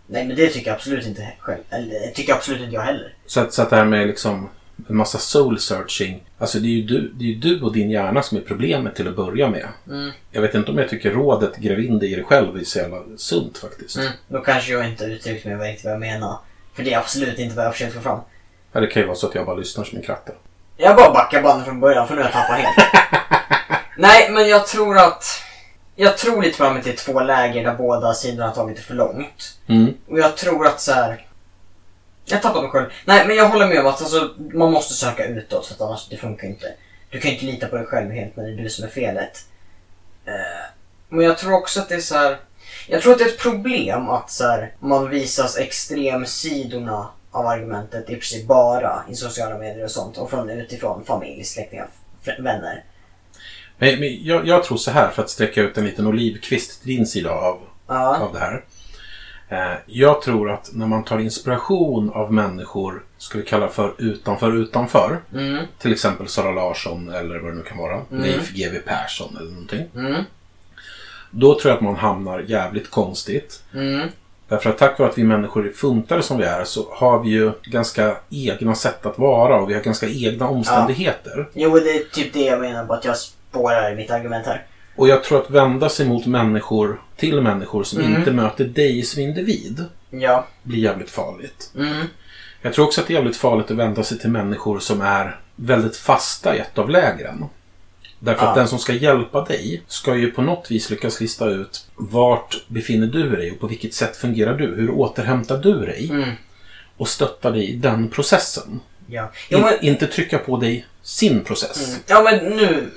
[0.08, 1.62] Nej men det tycker jag absolut inte själv.
[1.70, 3.14] Eller det tycker absolut inte jag heller.
[3.26, 4.50] Så att, så att det här med liksom
[4.90, 6.24] en massa soul searching.
[6.38, 9.08] Alltså det är, ju du, det är du och din hjärna som är problemet till
[9.08, 9.68] att börja med.
[9.88, 10.12] Mm.
[10.32, 12.80] Jag vet inte om jag tycker rådet gräv in dig i dig själv är så
[12.80, 13.98] jävla sunt faktiskt.
[13.98, 14.12] Mm.
[14.28, 16.38] Då kanske jag inte uttryckt mig riktigt vad jag menar.
[16.74, 18.20] För det är absolut inte vad jag försökt få fram.
[18.72, 20.32] Ja, det kan ju vara så att jag bara lyssnar som en kratta.
[20.78, 22.76] Jag bara backar bandet från början för nu har jag tappat helt.
[23.98, 25.26] Nej, men jag tror att...
[25.96, 28.84] Jag tror lite på att det är två läger där båda sidorna har tagit det
[28.84, 29.58] för långt.
[29.68, 29.94] Mm.
[30.08, 31.26] Och jag tror att så här.
[32.26, 32.86] Jag tappar mig själv.
[33.06, 36.08] Nej, men jag håller med om att alltså, man måste söka utåt för att annars
[36.10, 36.74] det funkar inte.
[37.10, 39.46] Du kan inte lita på dig själv helt när det är du som är felet.
[40.26, 40.34] Eh,
[41.10, 42.38] men jag tror också att det är så här.
[42.88, 48.10] Jag tror att det är ett problem att så här, man visas extremsidorna av argumentet
[48.10, 50.18] i princip bara i sociala medier och sånt.
[50.18, 51.88] Och från utifrån familj, släktingar,
[52.40, 52.84] vänner.
[53.78, 56.96] Men, men jag, jag tror så här, för att sträcka ut en liten olivkvist till
[56.96, 58.18] din sida av, Ja.
[58.18, 58.64] av det här.
[59.54, 64.56] Eh, jag tror att när man tar inspiration av människor, ska vi kalla för utanför
[64.58, 65.20] utanför.
[65.34, 68.02] Mm, Till exempel Sara Larsson eller vad det nu kan vara.
[68.10, 69.86] Leif GW Persson eller någonting.
[69.96, 70.24] mm,
[71.32, 73.64] Då tror jag att man hamnar jävligt konstigt.
[73.74, 74.08] mm.
[74.48, 77.30] Därför att tack vare att vi människor är funtade som vi är så har vi
[77.30, 81.50] ju ganska egna sätt att vara och vi har ganska egna omständigheter.
[81.54, 84.66] Jo, det är typ det jag menar på att jag spårar i mitt argument här.
[84.96, 88.16] Och jag tror att vända sig mot människor, till människor som Mm.
[88.16, 90.48] inte möter dig som individ Ja.
[90.64, 91.72] blir jävligt farligt.
[91.76, 92.06] Mm.
[92.62, 95.40] Jag tror också att det är jävligt farligt att vända sig till människor som är
[95.56, 97.46] väldigt fasta i ett av lägren.
[98.20, 98.50] Därför Ja.
[98.50, 102.68] att den som ska hjälpa dig ska ju på något vis lyckas lista ut vart
[102.68, 104.66] befinner du dig och på vilket sätt fungerar du?
[104.76, 106.10] Hur återhämtar du dig?
[106.12, 106.30] Mm.
[106.98, 108.80] Och stötta dig i den processen.
[109.08, 109.32] Ja.
[109.50, 111.88] In, men, Inte trycka på dig sin process.
[111.88, 112.00] mm.
[112.08, 112.90] ja, men nu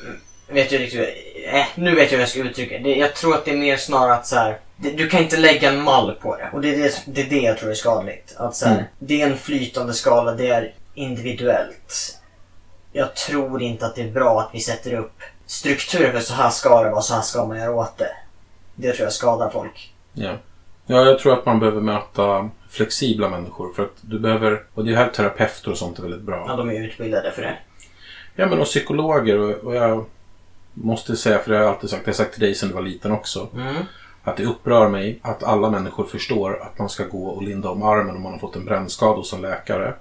[0.49, 1.09] vet jag riktigt
[1.53, 2.95] eh, Nu vet jag hur jag ska uttrycka det.
[2.95, 5.69] Jag tror att det är mer snarare att så här, det, du kan inte lägga
[5.69, 6.51] en mall på det.
[6.53, 8.35] Och det är det, det, är det jag tror är skadligt.
[8.37, 8.85] Att så här, Mm.
[8.99, 12.19] Det är en flytande skala, det är individuellt.
[12.93, 16.51] Jag tror inte att det är bra att vi sätter upp strukturer för så här
[16.51, 18.11] ska det vara, så här ska man göra åt det.
[18.75, 19.93] Det tror jag skadar folk.
[20.13, 20.33] Ja.
[20.87, 23.73] ja, jag tror att man behöver möta flexibla människor.
[23.73, 26.45] För att du behöver, och det är här terapeuter och sånt är väldigt bra.
[26.49, 27.59] Ja, de är utbildade för det.
[28.35, 30.05] Ja, men och psykologer och, och jag
[30.85, 32.69] måste säga, för det har jag alltid sagt, det har jag sagt till dig sedan
[32.69, 33.49] du var liten också.
[33.55, 33.75] Mm.
[34.25, 37.83] Att det upprör mig att alla människor förstår att man ska gå och linda om
[37.83, 39.95] armen om man har fått en brännskada hos en läkare.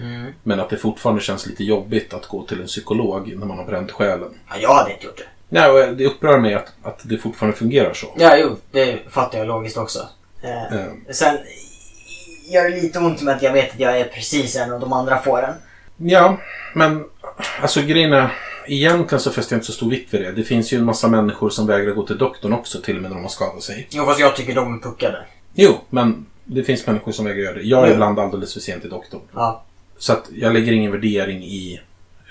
[0.00, 0.32] Mm.
[0.42, 3.64] Men att det fortfarande känns lite jobbigt att gå till en psykolog när man har
[3.64, 4.34] bränt själen.
[4.50, 5.24] Ja, jag hade inte gjort det.
[5.48, 8.06] Nej, och det upprör mig att, att det fortfarande fungerar så.
[8.18, 9.98] Ja, jo, det fattar jag logiskt också.
[10.42, 11.38] Eh, Eh, Sen
[12.52, 14.92] gör det lite ont med att jag vet att jag är precis en och de
[14.92, 15.54] andra får en.
[15.96, 16.36] Ja,
[16.74, 17.04] men
[17.60, 18.32] alltså grejen är,
[18.68, 20.32] egentligen så fäster jag inte så stor vikt vid det.
[20.32, 23.10] Det finns ju en massa människor som vägrar gå till doktorn också, till och med
[23.10, 23.88] när de har skadat sig.
[23.90, 25.18] Jo, fast jag tycker de är puckade.
[25.54, 27.62] Jo, men det finns människor som vägrar göra det.
[27.62, 27.94] Jag är Mm.
[27.94, 29.20] ibland alldeles för sent till doktorn.
[29.34, 29.64] Ja.
[29.98, 31.80] Så att jag lägger ingen värdering i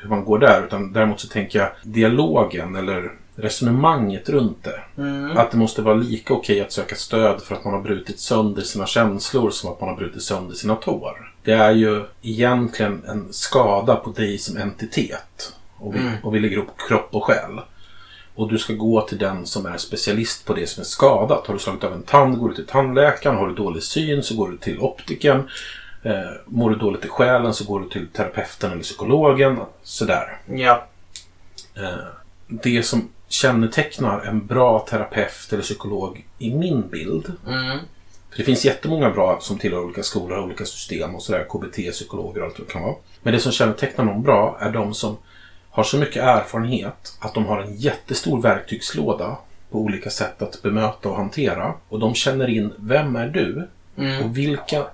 [0.02, 5.02] hur man går där, utan däremot så tänker jag dialogen eller resonemanget runt det.
[5.02, 5.38] Mm.
[5.38, 8.62] Att det måste vara lika okej att söka stöd för att man har brutit sönder
[8.62, 11.34] sina känslor som att man har brutit sönder sina tår.
[11.43, 15.54] Det är ju egentligen en skada på dig som entitet.
[15.79, 16.13] Och vi, Mm.
[16.23, 17.59] och vi lägger upp kropp och själ.
[18.35, 21.47] Och du ska gå till den som är specialist på det som är skadat.
[21.47, 23.37] Har du slagit av en tand går du till tandläkaren.
[23.37, 25.49] Har du dålig syn så går du till optiken.
[26.03, 26.13] Eh,
[26.45, 29.59] mår du dåligt i själen så går du till terapeuten eller psykologen.
[29.83, 30.37] Sådär.
[30.55, 30.87] Ja.
[31.75, 31.83] Eh,
[32.47, 37.31] det som kännetecknar en bra terapeut eller psykolog i min bild.
[37.47, 37.77] Mm.
[38.29, 41.45] För det finns jättemånga bra som tillhör olika skolor och olika system och sådär.
[41.49, 42.95] KBT, psykologer och allt vad det kan vara.
[43.21, 45.17] Men det som kännetecknar någon bra är de som
[45.77, 49.37] har så mycket erfarenhet att de har en jättestor verktygslåda
[49.71, 51.73] på olika sätt att bemöta och hantera.
[51.89, 53.67] Och de känner in, vem är du?
[53.97, 54.23] Mm.
[54.23, 54.85] Och vilka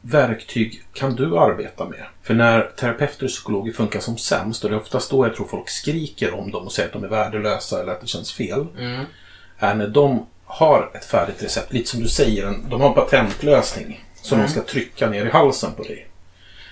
[0.00, 2.04] verktyg kan du arbeta med?
[2.22, 5.46] För när terapeuter och psykologer funkar som sämst, och det är oftast då jag tror
[5.46, 8.66] folk skriker om dem och säger att de är värdelösa eller att det känns fel,
[8.78, 9.04] Mm.
[9.58, 14.04] är när de har ett färdigt recept, lite som du säger, de har en patentlösning
[14.22, 14.46] som Mm.
[14.46, 16.06] de ska trycka ner i halsen på dig.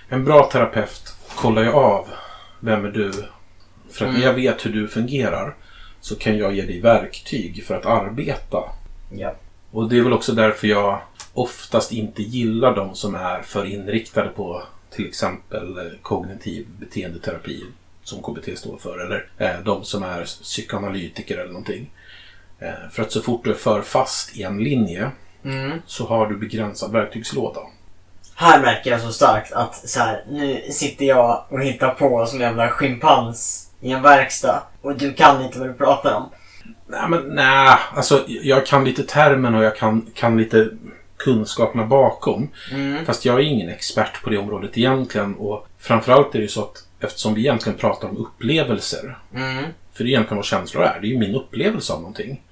[0.09, 2.07] En bra terapeut kollar ju av,
[2.61, 3.13] vem är du?
[3.93, 4.29] För att när Mm.
[4.29, 5.55] jag vet hur du fungerar
[6.01, 8.63] så kan jag ge dig verktyg för att arbeta
[9.13, 9.35] Ja.
[9.71, 11.01] och det är väl också därför jag
[11.33, 17.65] oftast inte gillar de som är för inriktade på till exempel eh, kognitiv beteendeterapi
[18.03, 18.99] som KBT står för.
[18.99, 21.91] Eller eh, de som är psykoanalytiker eller någonting.
[22.59, 25.11] Eh, för att så fort du är för fast i en linje
[25.45, 25.79] Mm.
[25.87, 27.61] så har du begränsad verktygslåda.
[28.35, 32.39] Här märker jag så starkt att så här, nu sitter jag och hittar på som
[32.39, 34.63] en jävla schimpans i en verkstad.
[34.81, 36.31] Och du kan inte vad du pratar om.
[36.87, 37.79] Nej, men nej.
[37.95, 40.69] Alltså, jag kan lite termen och jag kan, kan lite
[41.17, 42.49] kunskaperna bakom.
[42.73, 43.07] Mm.
[43.07, 45.35] Fast jag är ingen expert på det området egentligen.
[45.35, 49.19] Och framförallt är det ju så att eftersom vi egentligen pratar om upplevelser.
[49.35, 49.65] Mm.
[49.93, 51.01] För det är egentligen vad känslor är.
[51.01, 52.43] Det är ju min upplevelse av någonting.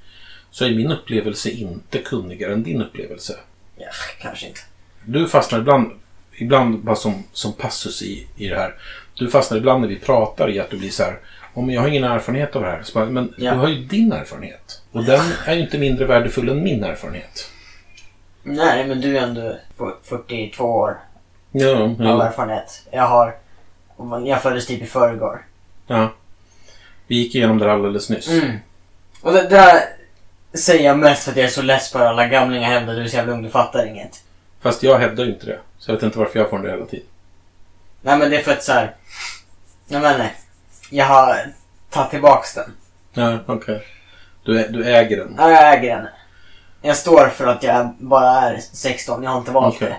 [0.51, 3.37] Så är min upplevelse inte kunnigare än din upplevelse.
[3.77, 4.61] Ja, kanske inte.
[5.05, 5.91] Du fastnar ibland,
[6.33, 8.75] ibland bara som, som passus i, i det här.
[9.19, 11.19] Du fastnar ibland när vi pratar i att du blir så här.
[11.55, 12.83] Om jag har ingen erfarenhet av det här.
[12.95, 13.53] Bara, men Ja.
[13.53, 14.83] du har ju din erfarenhet.
[14.93, 17.51] Och den är ju inte mindre värdefull än min erfarenhet.
[18.43, 20.97] Nej, men du är ändå f- 42 år
[21.53, 22.27] Ja, av ja.
[22.27, 22.83] erfarenhet.
[22.91, 23.35] Jag har...
[24.27, 25.45] Jag föddes typ i förrgår.
[25.87, 26.13] ja.
[27.07, 28.29] Vi gick igenom det här alldeles nyss.
[28.29, 28.57] Mm.
[29.23, 29.81] Och det, det där
[30.55, 33.07] säger jag mest för att jag är så less på alla gamlingar hävdar du är
[33.09, 34.23] så jävla ung, du fattar inget.
[34.61, 35.59] Fast jag hävdar ju inte det.
[35.79, 37.07] Så jag vet inte varför jag får det hela tiden.
[38.03, 38.95] Nej men det är för att så här.
[39.87, 40.27] Jag menar,
[40.91, 41.37] jag har
[41.91, 42.73] tagit tillbaks den.
[43.13, 43.87] Ja, okej.
[44.45, 45.35] Du, ä- du äger den.
[45.39, 46.07] Ja, jag äger den.
[46.83, 49.89] Jag står för att jag bara är 16, jag har inte valt Okej.
[49.89, 49.97] det.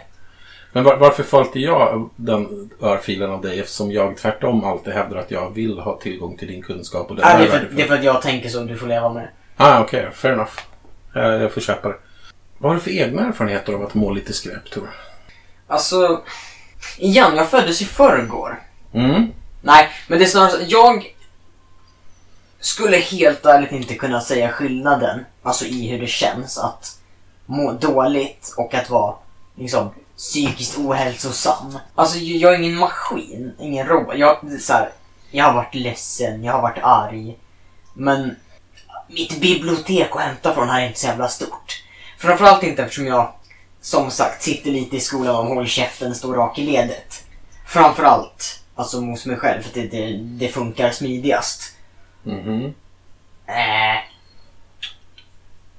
[0.72, 5.18] Men var, varför får inte jag den örfilen av dig eftersom jag tvärtom alltid hävdar
[5.18, 7.82] att jag vill ha tillgång till din kunskap och den Ja, det, är för, det
[7.82, 9.30] är för att jag tänker så, du får leva med det.
[9.58, 10.10] Ah, okej.
[10.14, 10.52] Fair enough.
[11.14, 11.96] Jag, jag får köpa det.
[12.58, 14.90] Vad har du för egna erfarenheter av att må lite skräp, tror
[15.68, 16.22] Alltså,
[16.98, 18.62] igen, jag föddes i förrgår.
[18.94, 19.32] Mm.
[19.62, 21.16] Nej, men det är snarare så, jag
[22.60, 27.00] skulle helt ärligt inte kunna säga skillnaden, alltså i hur det känns att
[27.46, 29.16] må dåligt och att vara
[29.56, 31.80] liksom psykiskt ohälsosam.
[31.96, 34.18] Alltså jag är ingen maskin, ingen robot.
[34.18, 34.90] Jag, så här,
[35.32, 37.38] jag har varit ledsen, jag har varit arg.
[37.94, 38.36] Men
[39.08, 41.84] mitt bibliotek att hämta från här är inte så jävla stort.
[42.18, 43.34] Framförallt inte eftersom jag,
[43.82, 47.24] som sagt, sitter lite i skolan om håll käften, står rak i ledet.
[47.68, 51.76] Framförallt, alltså hos mig själv, för det, det, det funkar smidigast.
[52.24, 52.74] Mhm.
[53.46, 54.00] Äh.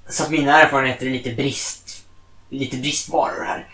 [0.08, 2.04] Så att mina erfarenheter är lite brist,
[2.48, 3.66] lite bristvaror här.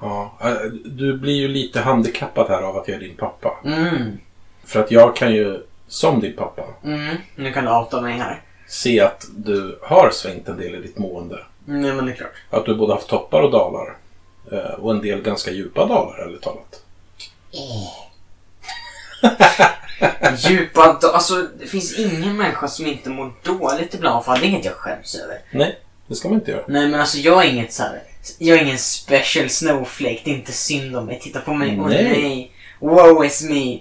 [0.00, 0.38] Ja.
[0.40, 3.56] eh, Du blir ju lite handikappad här av att jag är din pappa.
[3.64, 4.18] Mm,
[4.64, 8.42] För att jag kan ju, som din pappa, mm, nu kan du outa mig här.
[8.66, 11.38] se att du har svängt en del i ditt mående.
[11.64, 12.32] Nej men det är klart.
[12.50, 13.96] Att du både haft toppar och dalar.
[14.52, 16.80] Eh, Och en del ganska djupa dalar, ärligt talat.
[20.38, 24.64] Djupa då, alltså det finns ingen människa som inte mår dåligt ibland, det är inget
[24.64, 25.38] jag skäms över.
[25.50, 26.64] Nej, det ska man inte göra.
[26.68, 28.02] Nej men alltså jag är inget så här.
[28.38, 31.20] Jag är ingen special snowflake, det är inte synd om mig.
[31.20, 32.04] Titta på mig, åh Nej.
[32.04, 32.52] nej.
[32.78, 33.78] Woe is me.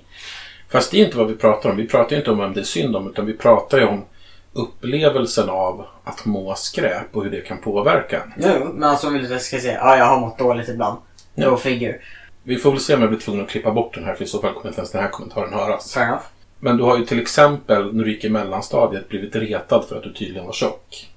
[0.70, 1.78] Fast det är inte vad vi pratar om.
[1.78, 4.06] Vi pratar ju inte om vem det är synd om, utan vi pratar ju om
[4.54, 8.24] upplevelsen av att må skräp och hur det kan påverka.
[8.38, 10.98] Jo, men alltså om jag ska säga, ja jag har mått dåligt ibland.
[11.36, 11.50] Ja.
[11.50, 11.96] No figure.
[12.44, 14.28] Vi får väl se om jag blir tvungen att klippa bort den här, för i
[14.28, 15.94] så fall kommer inte ens den här kommentaren höras.
[15.94, 16.24] Fair enough.
[16.60, 20.04] Men du har ju till exempel, när du gick i mellanstadiet, blivit retad för att
[20.04, 21.10] du tydligen var tjock.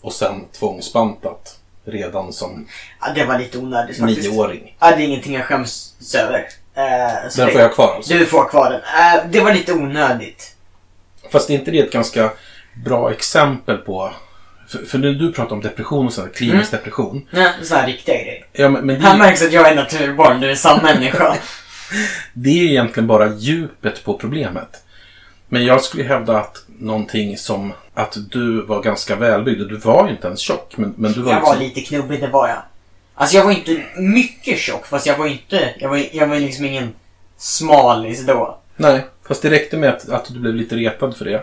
[0.00, 1.58] Och sen tvångsbantat.
[1.84, 2.66] Redan som
[3.00, 4.30] Ja, det var lite onödigt faktiskt.
[4.32, 4.76] nioåring.
[4.80, 6.38] Ja, det är ingenting jag skäms över.
[6.38, 8.14] Uh, Den får jag kvar alltså.
[8.14, 8.80] Du får kvar den.
[8.80, 10.56] Eh, det var lite onödigt.
[11.30, 12.30] Fast är inte det ett ganska
[12.84, 14.12] bra exempel på...
[14.68, 17.26] För, för när du pratar om depression och sådär, klinisk depression.
[17.30, 18.46] Nej, sådana här riktiga grejer.
[18.52, 21.36] Ja, men, men Här det, märks att jag är naturbarn, du är sann människa.
[22.32, 24.82] det är egentligen bara djupet på problemet.
[25.48, 29.60] Men jag skulle hävda att någonting som att du var ganska välbyggd.
[29.60, 31.62] och Du var ju inte ens tjock, men, men du var Jag var liksom...
[31.62, 32.62] lite knubbig, det var jag.
[33.14, 35.74] Alltså jag var inte mycket tjock, fast jag var inte...
[35.78, 36.94] Jag var, jag var liksom ingen
[37.36, 38.58] smalis då.
[38.76, 41.42] Nej, fast det räckte med att, att du blev lite retad för det.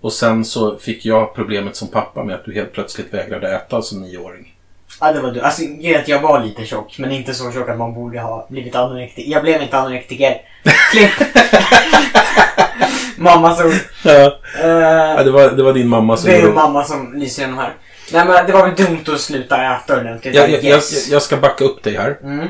[0.00, 3.82] Och sen så fick jag problemet som pappa med att du helt plötsligt vägrade äta
[3.82, 4.52] som nioåring.
[5.00, 5.40] Ja, det var du.
[5.40, 5.62] Alltså,
[6.00, 9.32] att jag var lite tjock, men inte så tjock att man borde ha blivit anorektiker.
[9.32, 10.40] Jag blev inte anorektiker.
[13.18, 13.72] Mammas ord.
[14.04, 17.42] Ja, Eh, det var, det var din mamma som det är gjorde- mamma som lyser
[17.42, 17.74] genom här.
[18.12, 20.34] Nej men det var väl dumt att sluta äta ordentligt.
[20.34, 21.08] jag, jag, jag, Yes.
[21.08, 22.18] jag ska backa upp dig här.
[22.22, 22.40] Mm.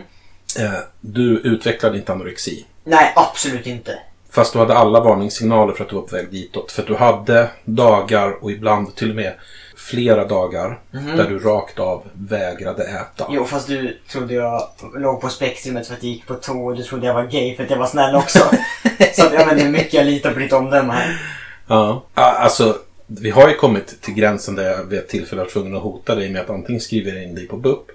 [0.58, 2.64] Eh, Du utvecklade inte anorexi.
[2.84, 3.98] Nej, absolut inte.
[4.36, 6.72] Fast du hade alla varningssignaler för att du var på väg ditåt.
[6.72, 9.34] För att du hade dagar och ibland till och med
[9.76, 11.16] flera dagar Mhm.
[11.16, 13.26] där du rakt av vägrade äta.
[13.30, 14.62] Jo, fast du trodde jag
[14.94, 17.56] låg på spektrumet för att jag gick på tå och du trodde jag var gay
[17.56, 18.38] för att jag var snäll också.
[19.14, 21.20] så att jag vet inte hur mycket jag litar på ditt omdöme här.
[21.66, 22.02] Ja.
[22.14, 25.82] Alltså, vi har ju kommit till gränsen där jag vid ett tillfälle var tvungen att
[25.82, 27.90] hota dig med att antingen skriva in dig på BUP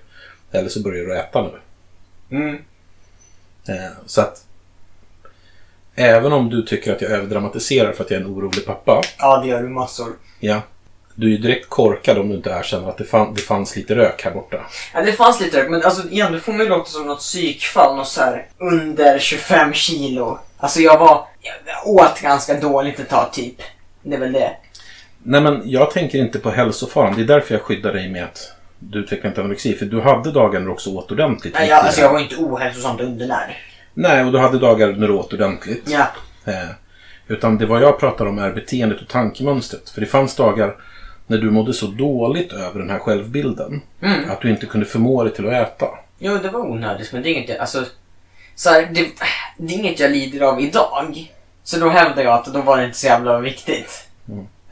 [0.52, 1.60] eller så börjar du äta nu.
[2.38, 2.56] Mm.
[3.68, 4.44] Eh, Så att
[5.96, 9.02] även om du tycker att jag överdramatiserar för att jag är en orolig pappa.
[9.18, 10.08] Ja, det gör du massor.
[10.40, 10.62] Ja.
[11.16, 13.96] Du är ju direkt korkad om du inte erkänner att det, fann, det fanns lite
[13.96, 14.58] rök här borta.
[14.94, 17.96] Ja, det fanns lite rök, men alltså igen, du får mig låta som något psykfall,
[17.96, 20.40] något så här under 25 kilo.
[20.58, 23.56] Alltså jag var, jag åt ganska dåligt ett tag typ.
[24.04, 24.52] Det är väl det.
[25.24, 27.16] Nej men jag tänker inte på hälsofaran.
[27.16, 29.74] Det är därför jag skyddar dig med att du utvecklar inte anorexi.
[29.74, 31.54] För du hade dagar när du också åt ordentligt.
[31.54, 33.56] Nej, jag, alltså jag var inte ohälsosamt undernärd.
[33.94, 35.84] Nej, och du hade dagar när du åt ordentligt.
[35.92, 36.08] Ja.
[36.46, 36.70] Eh,
[37.28, 39.90] utan det vad jag pratar om är beteendet och tankemönstret.
[39.90, 40.76] För det fanns dagar
[41.28, 43.82] när du mådde så dåligt över den här självbilden.
[44.02, 44.32] Mm.
[44.32, 45.88] Att du inte kunde förmå dig till att äta.
[46.20, 47.86] Jo, det var onödigt, men det är inget jag, alltså,
[48.56, 49.08] så här, det,
[49.58, 51.32] det är inget jag lider av idag.
[51.64, 54.08] Så då hävdar jag att då var det inte så jävla viktigt.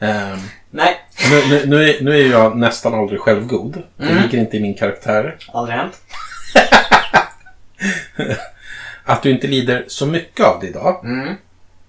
[0.00, 0.38] Ehm,
[0.70, 0.96] Nej,
[1.30, 3.82] nu, nu, nu, är, nu är jag nästan aldrig självgod.
[3.96, 4.22] Det Mm.
[4.22, 5.36] ligger inte i min karaktär.
[5.52, 6.00] aldrig hänt.
[9.10, 11.04] Att du inte lider så mycket av det idag.
[11.04, 11.34] Mm,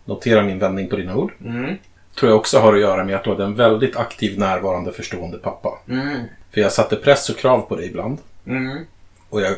[0.05, 1.33] Notera min vändning på dina ord.
[1.45, 1.77] mm.
[2.19, 5.37] tror jag också har att göra med att du hade en väldigt aktiv, närvarande, förstående
[5.37, 5.79] pappa.
[5.89, 6.19] Mm.
[6.51, 8.17] För jag satte press och krav på dig ibland.
[8.47, 8.85] Mm.
[9.29, 9.53] Och jag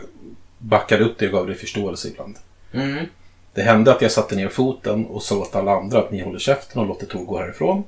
[0.57, 2.37] backade upp dig och gav dig förståelse ibland.
[2.71, 3.05] Mm.
[3.53, 6.39] Det hände att jag satte ner foten och sa åt alla andra att ni håller
[6.39, 7.83] käften och låter Tor gå härifrån.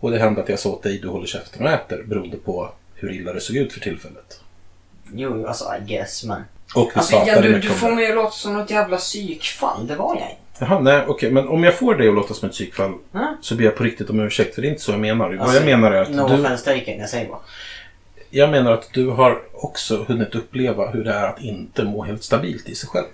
[0.00, 2.70] Och det hände att jag sa åt dig du håller käften och äter beroende på
[2.94, 4.40] hur illa det såg ut för tillfället.
[5.14, 6.42] Jo, alltså I guess, men...
[6.74, 9.86] Och vi Alltså, ja, du, du om får mig att låta som något jävla psykfall.
[9.86, 10.34] Det var jag inte.
[10.58, 11.30] Jaha, nej okej.
[11.30, 13.36] Men om jag får dig att låta som ett psykfall Mm.
[13.40, 15.28] så ber jag på riktigt om ursäkt för det är inte så jag menar.
[15.28, 17.38] Vad Alltså, jag menar är att No du, offense taken, jag säger bara.
[18.30, 22.22] jag menar att du har också hunnit uppleva hur det är att inte må helt
[22.24, 23.06] stabilt i sig själv.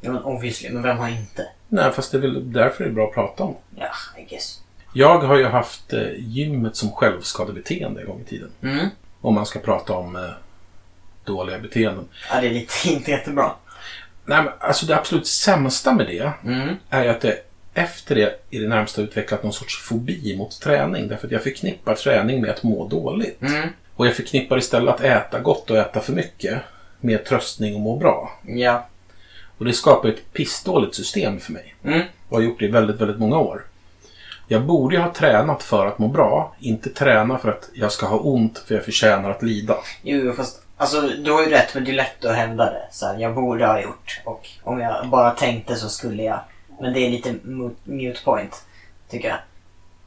[0.00, 1.46] Ja, men obviously, men vem har inte?
[1.68, 3.54] Nej, fast det är väl därför det är bra att prata om.
[3.76, 3.86] Ja,
[4.18, 4.58] I guess.
[4.94, 8.50] Jag har ju haft eh, gymmet som självskadebeteende en gång i tiden.
[8.62, 8.86] Mm.
[9.20, 10.22] Om man ska prata om eh,
[11.24, 12.08] dåliga beteenden.
[12.30, 13.50] Ja, det är lite inte jättebra.
[14.24, 16.76] Nej, men alltså det absolut sämsta med det Mm.
[16.90, 17.38] är ju att det
[17.74, 21.08] efter det i det närmsta utvecklat någon sorts fobi mot träning.
[21.08, 23.42] Därför att jag förknippar träning med att må dåligt.
[23.42, 23.68] Mm.
[23.94, 26.58] Och jag förknippar istället att äta gott och äta för mycket
[27.00, 28.38] med tröstning och må bra.
[28.46, 28.88] Ja.
[29.58, 31.74] Och det skapar ett pissdåligt system för mig.
[31.84, 32.02] Mm.
[32.28, 33.64] Och har gjort det i väldigt, väldigt många år.
[34.48, 38.06] Jag borde ju ha tränat för att må bra, inte träna för att jag ska
[38.06, 39.76] ha ont för jag förtjänar att lida.
[40.02, 42.82] Jo, fast alltså, du har ju rätt, men det är lätt att hävda det.
[42.90, 44.20] Så här, jag borde ha gjort.
[44.24, 46.40] Och om jag bara tänkte så skulle jag.
[46.80, 47.34] Men det är lite
[47.84, 48.62] mute point,
[49.10, 49.38] tycker jag.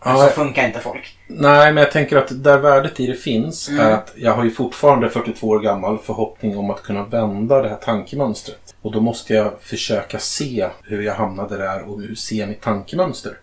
[0.03, 1.17] För Ja, så funkar inte folk.
[1.27, 3.81] Nej, men jag tänker att där värdet i det finns Mm.
[3.88, 7.69] är att jag har ju fortfarande 42 år gammal förhoppning om att kunna vända det
[7.69, 8.75] här tankemönstret.
[8.81, 13.38] Och då måste jag försöka se hur jag hamnade där och se mitt tankemönster.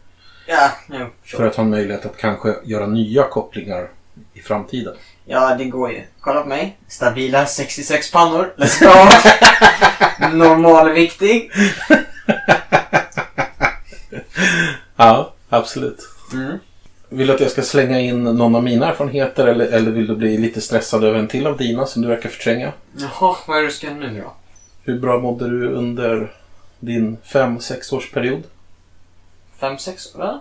[0.46, 1.46] Ja, jo, För sure.
[1.48, 3.88] att ha en möjlighet att kanske göra nya kopplingar
[4.34, 4.94] i framtiden.
[5.24, 6.02] Ja, det går ju.
[6.20, 6.78] Kolla på mig.
[6.88, 8.52] Stabila 66 pannor.
[8.56, 10.36] Let's go!
[10.36, 11.50] Normalviktig.
[14.96, 15.98] Ja, absolut.
[16.32, 16.58] Mm.
[17.08, 20.16] Vill du att jag ska slänga in någon av mina erfarenheter eller, eller vill du
[20.16, 22.72] bli lite stressad över en till av dina som du verkar förtränga?
[22.96, 24.32] Jaha, vad är det du ska nu då?
[24.84, 26.32] Hur bra mådde du under
[26.80, 28.42] din 5-6 års period?
[29.60, 30.40] Fem, sex, va?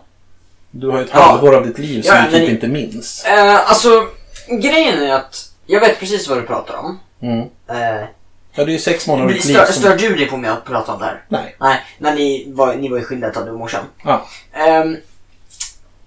[0.72, 1.20] Du har ju ett Ja.
[1.20, 3.26] halvår av ditt liv som Ja, du typ men- inte minns.
[3.26, 4.08] Eh, alltså,
[4.48, 7.00] grejen är att jag vet precis vad du pratar om.
[7.22, 7.40] Mm.
[7.68, 8.08] Eh,
[8.54, 9.74] Ja, det är ju sex månader liv stör, som...
[9.76, 11.24] stör du dig på mig att prata om det här?
[11.28, 11.56] Nej.
[11.60, 13.84] Nej, när ni var, ni var ju skilda ett tag, du och morsan.
[14.06, 14.26] Ja.
[14.54, 14.98] Ehm,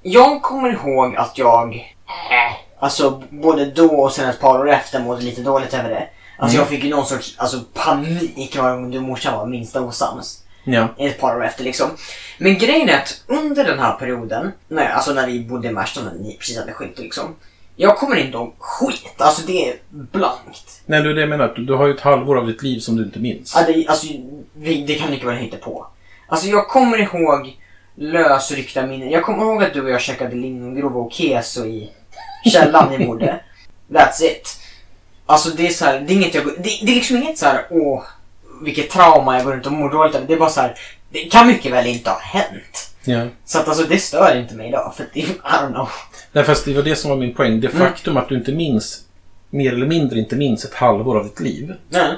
[0.03, 5.01] jag kommer ihåg att jag, eh, alltså både då och sen ett par år efter
[5.01, 6.09] mådde lite dåligt över det.
[6.39, 6.61] Alltså Mm.
[6.63, 10.43] jag fick ju någon sorts alltså, panik varje gång du och morsan var minsta osams.
[10.65, 10.89] Ja.
[10.99, 11.91] Ett par år efter liksom.
[12.39, 16.01] Men grejen är att under den här perioden, när, alltså när vi bodde i Märsta,
[16.03, 17.35] när ni precis hade skilt liksom.
[17.77, 20.83] Jag kommer inte ihåg skit, alltså det är blankt.
[20.87, 21.53] Nej, det är det jag menar.
[21.57, 23.55] Du, du har ju ett halvår av ditt liv som du inte minns.
[23.57, 24.07] Ja, det, alltså,
[24.53, 25.87] vi, det kan lika väl hitta på.
[26.29, 27.57] Alltså jag kommer ihåg
[27.95, 29.11] lösryckta minnen.
[29.11, 31.91] Jag kommer ihåg att du och jag käkade lingongrova och keso i
[32.53, 33.41] källaren vi bodde.
[33.89, 34.61] That's it.
[35.27, 37.47] Alltså det är så här, det är inget jag, det, det är liksom inget så
[37.47, 38.03] här, åh,
[38.63, 40.27] vilket trauma jag går runt och mår dåligt över.
[40.27, 40.75] Det är bara så här,
[41.11, 42.94] det kan mycket väl inte ha hänt.
[43.05, 43.27] Ja.
[43.45, 45.89] Så att alltså det stör inte mig idag, för det, I don't know.
[46.33, 47.61] Nej, fast det var det som var min poäng.
[47.61, 47.79] Det Mm.
[47.89, 49.05] faktum att du inte minns,
[49.51, 51.75] mer eller mindre inte minns ett halvår av ditt liv.
[51.89, 52.11] Nej.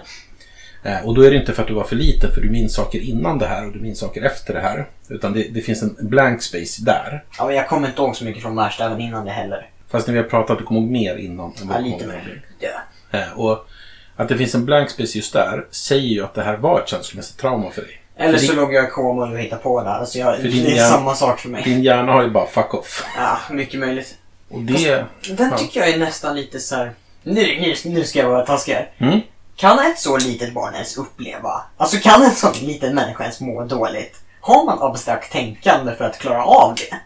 [0.83, 2.75] Eh, och då är det inte för att du var för liten, för du minns
[2.75, 4.89] saker innan det här och du minns saker efter det här.
[5.09, 7.25] Utan det, det finns en blank space där.
[7.39, 9.71] Ja, men jag kommer inte ihåg så mycket från Märsta även innan det heller.
[9.91, 11.53] Fast när vi har pratat, du kommer ihåg mer innan.
[11.63, 12.43] än Ja, lite mer.
[12.59, 13.19] Ja.
[13.19, 13.69] Eh, Och
[14.17, 16.89] att det finns en blank space just där säger ju att det här var ett
[16.89, 18.01] känslomässigt trauma för dig.
[18.19, 19.99] Eller så din- låg jag i koma och hittade på det här.
[19.99, 21.63] Alltså jag, det är hjärna- samma sak för mig.
[21.63, 23.05] Din hjärna har ju bara fuck off.
[23.17, 24.15] Ja, mycket möjligt.
[24.49, 25.05] Och det...
[25.37, 25.59] Den Ja.
[25.59, 26.93] tycker jag är nästan lite så här.
[27.23, 28.91] Nu, nu, nu ska jag vara taskig här.
[28.99, 29.21] Mm.
[29.57, 31.63] Kan ett så litet barn ens uppleva?
[31.77, 34.21] Alltså kan en sån liten människa ens må dåligt?
[34.41, 36.97] Har man abstrakt tänkande för att klara av det?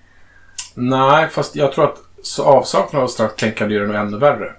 [0.75, 4.53] Nej, fast jag tror att så avsaknad av abstrakt tänkande gör det nog ännu värre.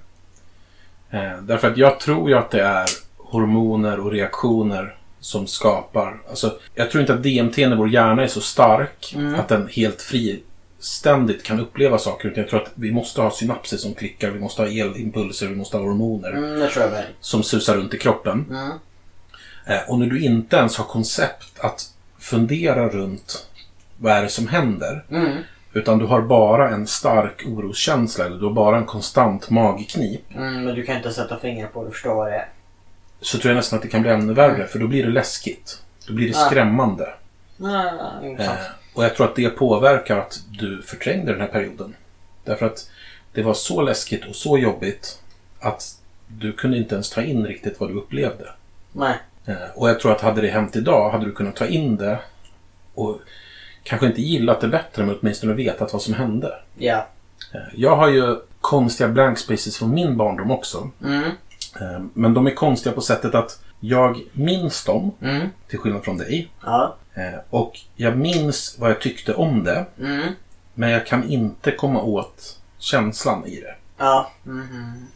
[1.11, 2.85] Eh, därför att jag tror ju att det är
[3.17, 6.21] hormoner och reaktioner som skapar...
[6.29, 9.39] Alltså, jag tror inte att DMT i vår hjärna är så stark Mm.
[9.39, 12.29] att den helt friständigt kan uppleva saker.
[12.29, 15.55] Utan jag tror att vi måste ha synapser som klickar, vi måste ha elimpulser, vi
[15.55, 16.69] måste ha hormoner Mm,
[17.19, 18.45] som susar runt i kroppen.
[18.49, 18.71] Mm.
[19.65, 21.83] Eh, och när du inte ens har koncept att
[22.19, 23.47] fundera runt
[23.97, 25.05] vad är det som händer.
[25.11, 25.37] Mm.
[25.73, 30.21] Utan du har bara en stark oroskänsla eller du har bara en konstant magknip.
[30.35, 32.49] Mm, men du kan inte sätta fingret på det och förstå vad det är.
[33.21, 35.81] Så tror jag nästan att det kan bli ännu värre för då blir det läskigt.
[36.07, 37.13] Då blir det skrämmande.
[37.57, 37.91] Nej,
[38.21, 38.51] nej, Eh,
[38.93, 41.95] och jag tror att det påverkar att du förträngde den här perioden.
[42.45, 42.89] Därför att
[43.33, 45.19] det var så läskigt och så jobbigt
[45.59, 45.83] att
[46.27, 48.49] du kunde inte ens ta in riktigt vad du upplevde.
[48.91, 49.15] Nej.
[49.45, 52.19] Eh, Och jag tror att hade det hänt idag hade du kunnat ta in det
[52.95, 53.19] och
[53.83, 56.53] kanske inte gillat det bättre, men åtminstone vetat vad som hände.
[56.77, 57.07] Ja.
[57.53, 60.89] Eh, Jag har ju konstiga blank spaces från min barndom också.
[61.03, 61.29] Mm.
[61.81, 65.47] Eh, Men de är konstiga på sättet att jag minns dem, Mm.
[65.67, 66.51] till skillnad från dig.
[66.65, 66.95] Ja.
[67.13, 70.27] Eh, Och jag minns vad jag tyckte om det, Mm.
[70.73, 73.75] men jag kan inte komma åt känslan i det.
[73.97, 74.31] Ja.
[74.43, 75.07] Mhm.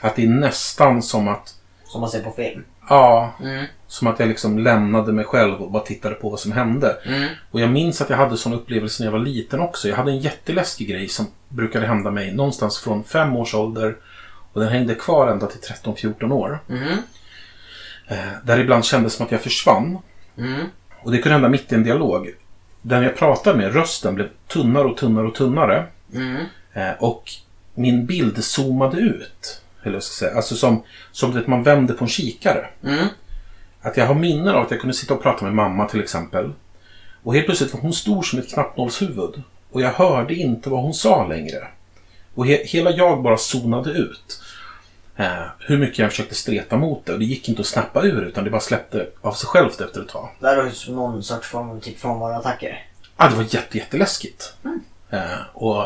[0.00, 1.54] Att det är nästan som att,
[1.84, 2.64] Som man ser på film.
[2.88, 3.64] ja, Mm.
[3.86, 6.96] som att jag liksom lämnade mig själv och bara tittade på vad som hände.
[7.06, 7.28] Mm.
[7.50, 9.88] Och jag minns att jag hade sån upplevelse när jag var liten också.
[9.88, 13.96] Jag hade en jätteläskig grej som brukade hända mig någonstans från fem års ålder.
[14.56, 16.60] Och den hängde kvar ända till 13-14 år.
[18.06, 19.98] Eh, där ibland kändes som att jag försvann.
[20.38, 20.66] Mm.
[21.02, 22.34] Och det kunde hända mitt i en dialog.
[22.82, 25.86] Den jag pratade med, rösten, blev tunnare och tunnare och tunnare.
[26.14, 26.36] Mm.
[26.72, 27.30] Eh, och
[27.74, 29.62] min bild zoomade ut.
[29.82, 30.36] Eller jag ska säga.
[30.36, 30.82] Alltså som,
[31.12, 32.66] som att man vänder på en kikare.
[32.84, 33.06] Mm.
[33.80, 36.52] Att jag har minnen av att jag kunde sitta och prata med mamma till exempel.
[37.22, 39.42] Och helt plötsligt var hon stor som ett knappnålshuvud.
[39.70, 41.68] Och jag hörde inte vad hon sa längre.
[42.34, 44.42] Och he hela jag bara zonade ut.
[45.16, 47.12] Eh, hur mycket jag försökte streta mot det.
[47.12, 50.00] Och det gick inte att snappa ur utan det bara släppte av sig självt efter
[50.00, 50.28] ett tag.
[50.40, 52.86] Det här är ju någon sorts form av typ frånvaroattacker.
[53.16, 54.54] Ah, det var jätte, jätteläskigt.
[55.10, 55.20] Eh,
[55.52, 55.84] och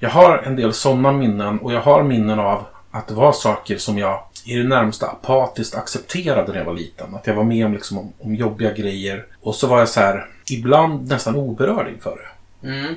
[0.00, 3.78] jag har en del sådana minnen och jag har minnen av att det var saker
[3.78, 7.14] som jag i det närmsta apatiskt accepterade när jag var liten.
[7.14, 9.26] Att jag var med om, liksom, om, om jobbiga grejer.
[9.40, 12.18] Och så var jag så här, ibland nästan oberörd inför
[12.62, 12.68] det.
[12.68, 12.94] Mm.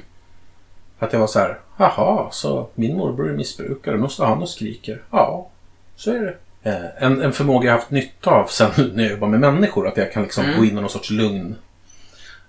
[1.00, 4.50] Att jag var så här, jaha, så min morbror är missbrukare, nu står han och
[4.50, 5.02] skriker.
[5.12, 5.50] Ja,
[5.96, 6.36] så är det.
[6.70, 9.98] Eh, en, en förmåga jag haft nytta av sen när jag jobbar med människor, att
[9.98, 10.58] jag kan liksom Mm.
[10.58, 11.56] gå in i någon sorts lugn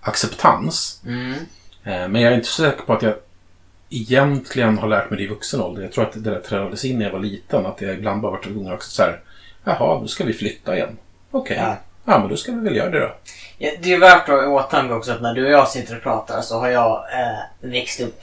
[0.01, 1.01] acceptans.
[1.07, 1.33] Mm.
[1.85, 3.15] Eh, Men jag är inte så säker på att jag
[3.91, 5.83] egentligen har lärt mig det i vuxen ålder.
[5.83, 7.67] Jag tror att det där tränades in när jag var liten.
[7.67, 9.21] Att jag ibland bara varit tvungen att så här.
[9.65, 10.99] Jaha, då ska vi flytta igen.
[11.31, 11.57] Okej.
[11.61, 11.77] Ja.
[12.05, 12.19] Ja.
[12.19, 13.15] men då ska vi väl göra det då.
[13.59, 15.97] Ja, det är värt att ha i åtanke också att när du och jag sitter
[15.97, 18.21] och pratar så har jag eh, växt upp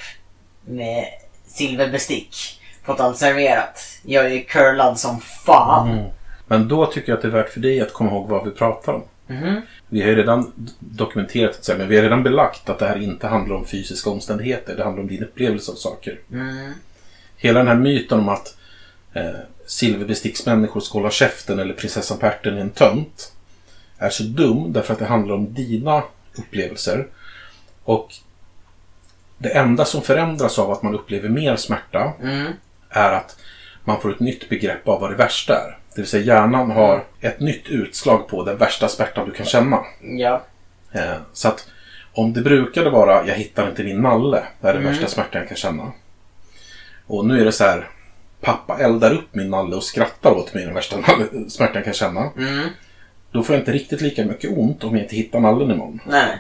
[0.66, 1.06] med
[1.48, 2.60] silverbestick.
[2.84, 3.80] Fått allt serverat.
[4.04, 5.92] Jag är ju curlad som fan.
[5.92, 6.06] Mm.
[6.48, 8.52] Men då tycker jag att det är värt för dig att komma ihåg vad vi
[8.52, 9.04] pratar om.
[9.28, 9.62] Mhm.
[9.90, 12.88] Vi har ju redan dokumenterat, så att säga, men vi har redan belagt att det
[12.88, 14.76] här inte handlar om fysiska omständigheter.
[14.76, 16.20] Det handlar om din upplevelse av saker.
[16.32, 16.74] Mm.
[17.38, 18.58] Hela den här myten om att
[19.14, 19.24] eh,
[19.66, 23.34] silverbesticksmänniskor ska hålla käften eller prinsessan på ärten är en tönt
[23.98, 26.04] är så dum därför att det handlar om dina
[26.38, 27.08] upplevelser.
[27.84, 28.14] Och
[29.38, 32.54] det enda som förändras av att man upplever mer smärta Mm.
[32.94, 33.38] Är att
[33.84, 35.78] man får ett nytt begrepp av vad det värsta är.
[35.96, 39.80] Det vill säga hjärnan har ett nytt utslag på den värsta smärtan du kan känna.
[40.02, 40.42] Ja.
[40.92, 41.68] Eh, Så att
[42.14, 44.94] om det brukade vara jag hittar inte min nalle, det är den Mm.
[44.94, 45.92] värsta smärtan jag kan känna.
[47.08, 47.90] Och nu är det så här,
[48.42, 51.94] pappa eldar upp min nalle och skrattar åt mig den värsta nalle- smärtan jag kan
[51.94, 52.30] känna.
[52.38, 52.68] Mm.
[53.32, 56.00] Då får jag inte riktigt lika mycket ont om jag inte hittar nallen imorgon.
[56.08, 56.38] Nej.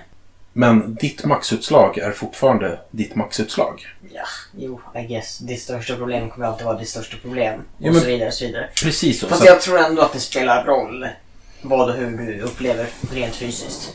[0.53, 3.85] Men ditt maxutslag är fortfarande ditt maxutslag.
[4.15, 4.23] Ja,
[4.57, 5.37] jo, I guess.
[5.37, 7.59] Ditt största problem kommer alltid vara ditt största problem.
[7.59, 8.69] Och Jo, men- så vidare, och så vidare.
[8.83, 9.27] Precis så.
[9.27, 11.07] Fast så jag tror ändå att det spelar roll
[11.61, 13.93] vad och hur du upplever rent fysiskt.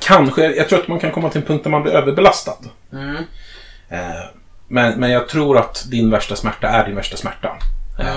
[0.00, 2.56] Kanske, jag tror att man kan komma till en punkt där man blir överbelastad.
[2.92, 3.16] Mm.
[3.88, 4.24] Eh,
[4.68, 7.56] Men, men jag tror att din värsta smärta är din värsta smärta.
[7.98, 8.04] Ja.
[8.04, 8.10] Eh,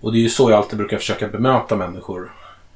[0.00, 2.32] Och det är ju så jag alltid brukar försöka bemöta människor.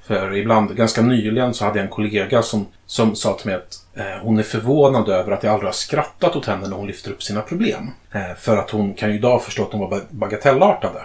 [0.08, 3.86] För ibland, ganska nyligen, så hade jag en kollega som, som sa till mig att
[3.94, 7.10] eh, hon är förvånad över att jag aldrig har skrattat åt henne när hon lyfter
[7.10, 7.90] upp sina problem.
[8.12, 11.02] Eh, för att hon kan ju idag förstå att de var ba- bagatellartade.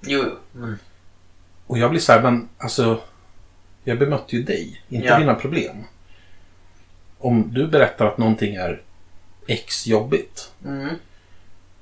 [0.00, 0.24] Jo,
[0.54, 0.60] jo.
[0.62, 0.74] Mm.
[1.66, 3.00] Och jag blir så här, men alltså,
[3.84, 5.18] jag bemötte ju dig, inte Ja.
[5.18, 5.76] dina problem.
[7.18, 8.82] Om du berättar att någonting är
[9.46, 10.88] X jobbigt, Mm.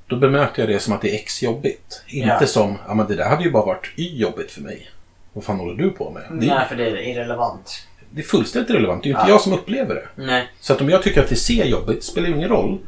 [0.07, 2.03] då bemöter jag det som att det är X jobbigt.
[2.09, 2.46] Inte Ja.
[2.46, 4.90] som, ja men det där hade ju bara varit Y jobbigt för mig.
[5.33, 6.22] Vad fan håller du på med?
[6.22, 7.87] Det, Nej, är, för det är irrelevant.
[8.11, 9.03] det är fullständigt relevant.
[9.03, 9.35] Det är ju inte Ja.
[9.35, 10.09] jag som upplever det.
[10.24, 10.49] Nej.
[10.61, 12.78] Så att om jag tycker att det är C jobbigt spelar ju ingen roll.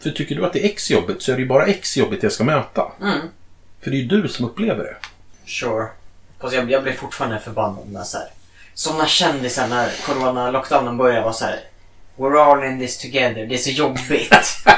[0.00, 2.22] För tycker du att det är X jobbigt så är det ju bara X jobbigt
[2.22, 2.92] jag ska möta.
[3.02, 3.18] Mm.
[3.80, 4.96] För det är ju du som upplever det.
[5.50, 5.86] Sure.
[6.40, 8.26] Fast jag, jag blir fortfarande förbannad när så här.
[8.74, 11.60] Såna kändisar när corona-lockdownen började var så här.
[12.16, 13.46] We're all in this together.
[13.46, 14.34] Det är så jobbigt.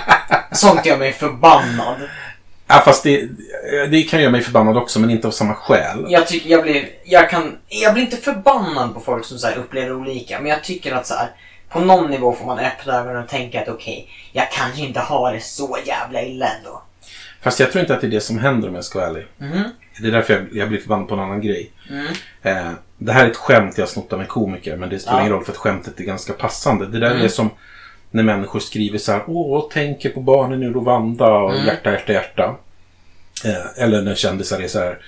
[0.52, 1.96] Sånt gör mig förbannad.
[2.74, 3.28] Ja, fast det,
[3.90, 6.06] det kan göra mig förbannad också, men inte av samma skäl.
[6.08, 9.92] Jag tycker jag blir, jag kan, jag blir inte förbannad på folk som så upplever
[9.96, 10.40] olika.
[10.40, 11.28] Men jag tycker att så här,
[11.68, 15.32] på någon nivå får man öppna ögonen och tänka att okej, jag kanske inte har
[15.32, 16.82] det så jävla illa ändå.
[17.42, 19.26] Fast jag tror inte att det är det som händer om jag ska vara ärlig.
[19.38, 19.62] Mhm.
[20.00, 21.70] Det är därför jag, jag blir förbannad på en annan grej.
[21.90, 22.06] Mm.
[22.42, 25.20] Eh, det här är ett skämt jag snott av en komiker, men det spelar Ja.
[25.20, 26.86] ingen roll för att skämtet är ganska passande.
[26.86, 27.24] Det där Mm.
[27.24, 27.50] är som
[28.10, 31.66] när människor skriver så här, åh, tänker på barnen i Rwanda och Mm.
[31.66, 32.54] hjärta, hjärta, hjärta.
[33.44, 34.98] Eh, eller när kändisar är så här,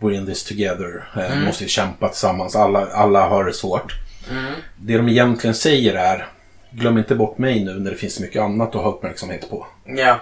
[0.00, 1.44] we're in this together, eh, Mm.
[1.44, 3.92] måste kämpa tillsammans, alla, alla har det svårt.
[4.30, 4.52] Mm.
[4.76, 6.26] Det de egentligen säger är,
[6.70, 9.66] glöm inte bort mig nu när det finns mycket annat att ha uppmärksamhet på.
[9.84, 10.20] Ja.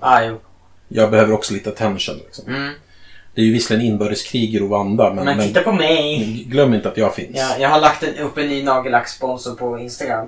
[0.00, 0.40] Ah, jo.
[0.88, 2.16] Jag behöver också lite attention.
[2.16, 2.54] Liksom.
[2.54, 2.72] Mm.
[3.34, 6.44] Det är ju visserligen inbördeskrig i Rwanda, men, Men titta på mig!
[6.48, 7.36] glöm inte att jag finns.
[7.36, 10.26] Ja, jag har lagt en, upp en ny nagellackssponsor på Instagram.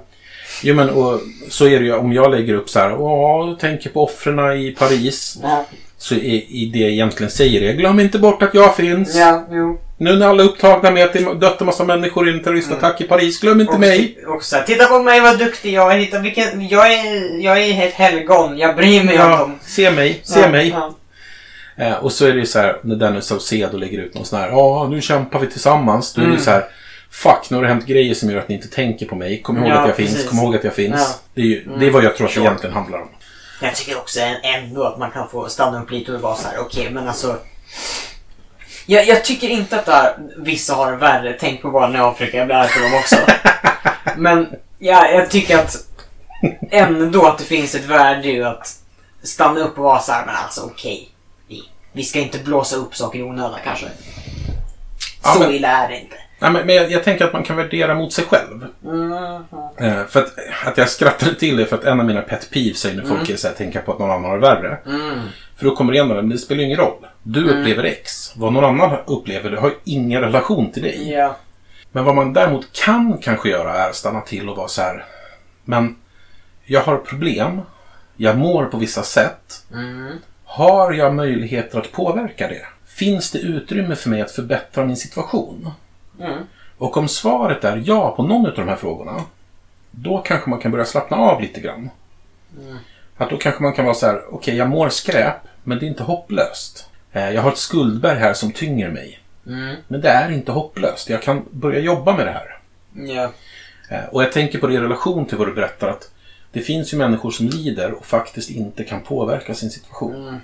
[0.62, 3.58] Jo, men och, så är det ju om jag lägger upp så här, åh, jag
[3.60, 5.38] tänker på offren i Paris.
[5.42, 5.66] Ja,
[6.02, 9.16] Så är, i det jag egentligen säger är, glöm inte bort att jag finns.
[9.16, 9.80] ja jo.
[9.98, 13.00] Nu när alla är upptagna med att det dött en massa människor i en terroristattack
[13.00, 14.18] i Paris, glöm inte Och, mig.
[14.26, 16.04] och så titta på mig vad duktig jag är.
[16.04, 18.58] Titta, vilken, jag, är jag är ett helgon.
[18.58, 19.58] Jag bryr mig om Ja, dem.
[19.62, 20.68] se mig, se Ja, mig.
[20.68, 20.94] Ja.
[21.86, 24.40] Eh, och så är det ju så här, när Dennis Saucedo lägger ut någon sån
[24.40, 26.14] här, ja, nu kämpar vi tillsammans.
[26.14, 26.42] Då är det Mm.
[26.44, 26.64] så här,
[27.10, 29.42] fuck, nu har det hänt grejer som gör att ni inte tänker på mig.
[29.42, 30.28] Kom ihåg Ja, att jag finns, precis.
[30.30, 31.20] kom ihåg att jag finns.
[31.34, 31.80] Det, är ju, Mm.
[31.80, 33.08] det är vad jag tror att det egentligen handlar om.
[33.62, 36.58] Jag tycker också ändå att man kan få stanna upp lite och vara så här,
[36.58, 37.36] okej men alltså.
[38.86, 41.36] Jag, jag tycker inte att här, vissa har det värre.
[41.40, 43.16] Tänk på barnen i Afrika, jag blir arg på dem också.
[44.16, 45.76] men ja, jag tycker att
[46.70, 48.76] ändå att det finns ett värde i att
[49.22, 51.08] stanna upp och vara så här, men alltså okej.
[51.48, 53.86] Vi, vi ska inte blåsa upp saker i onödan kanske.
[55.24, 56.16] Ja, så men- illa är det inte.
[56.42, 58.66] Nej, men, men jag, jag tänker att man kan värdera mot sig själv.
[58.84, 59.12] Mm.
[59.76, 60.32] Eh, för att,
[60.64, 63.30] att jag skrattade till det för att en av mina pet peeves är när folk
[63.30, 64.78] är så här, tänker på att någon annan har det värre.
[64.86, 65.20] Mm.
[65.56, 67.06] För då kommer det igen men det spelar ju ingen roll.
[67.22, 68.32] Du upplever X.
[68.36, 71.10] Vad någon annan upplever, det har ju ingen relation till dig.
[71.10, 71.36] Ja.
[71.92, 75.04] Men vad man däremot kan kanske göra är att stanna till och vara så här.
[75.64, 75.96] Men
[76.64, 77.60] jag har problem.
[78.16, 79.64] Jag mår på vissa sätt.
[79.72, 80.12] Mm.
[80.44, 82.66] Har jag möjligheter att påverka det?
[82.86, 85.70] Finns det utrymme för mig att förbättra min situation?
[86.20, 86.38] Mm.
[86.78, 89.22] Och om svaret är ja på någon av de här frågorna.
[89.90, 91.90] Då kanske man kan börja slappna av lite grann.
[92.60, 92.76] Mm.
[93.16, 95.34] Att då kanske man kan vara så här, okej jag mår skräp,
[95.64, 96.88] men det är inte hopplöst.
[97.12, 99.18] Eh, Jag har ett skuldberg här som tynger mig.
[99.46, 99.76] Mm.
[99.88, 101.08] Men det är inte hopplöst.
[101.10, 102.58] Jag kan börja jobba med det här.
[103.90, 106.10] Eh, Och jag tänker på det i relation till vad du berättar att
[106.52, 110.28] det finns ju människor som lider och faktiskt inte kan påverka sin situation.
[110.28, 110.40] Mm.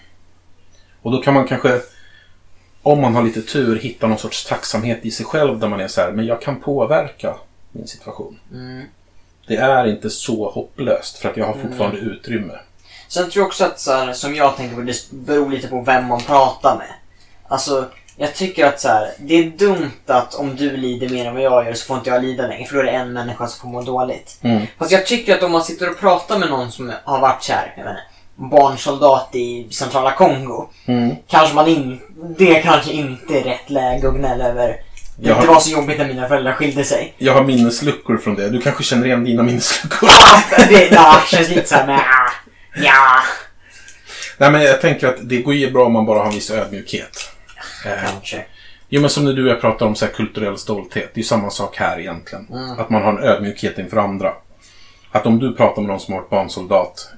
[1.03, 1.81] Och då kan man kanske,
[2.83, 5.89] om man har lite tur, hitta någon sorts tacksamhet i sig själv där man är
[5.89, 7.35] så här, men jag kan påverka
[7.73, 8.39] min situation.
[8.53, 8.85] Mm.
[9.47, 12.55] Det är inte så hopplöst för att jag har fortfarande utrymme.
[13.09, 15.81] Sen tror jag också att så här, som jag tänker på, det beror lite på
[15.81, 16.95] vem man pratar med.
[17.49, 21.35] Alltså, jag tycker att så här, det är dumt att om du lider mer än
[21.35, 22.67] vad jag gör så får inte jag lida längre.
[22.67, 24.39] För då är det en människa som får må dåligt.
[24.43, 24.67] Mm.
[24.79, 27.75] Fast jag tycker att om man sitter och pratar med någon som har varit här,
[27.77, 28.03] jag vet inte,
[28.39, 30.69] barnsoldat i centrala Kongo.
[30.87, 31.17] Mm.
[31.29, 32.01] Kanske man in,
[32.39, 34.77] det kanske inte är rätt läge att gnälla över.
[35.17, 37.15] Det, det var så jobbigt när mina föräldrar skilde sig.
[37.19, 38.49] Jag har minnesluckor från det.
[38.49, 40.11] Du kanske känner igen dina minnesluckor.
[40.69, 42.31] Det ja, känns lite såhär, men ah,
[42.77, 43.23] ja.
[44.39, 46.51] Nej, men jag tänker att det går ju bra om man bara har en viss
[46.51, 47.31] ödmjukhet.
[47.87, 48.45] Eh, Kanske.
[48.89, 51.11] Jo, men som när du och jag pratar om så här kulturell stolthet.
[51.15, 52.47] Det är ju samma sak här egentligen.
[52.79, 54.33] Att man har en ödmjukhet inför andra.
[55.13, 57.11] Att om du pratar med någon som har varit barnsoldat.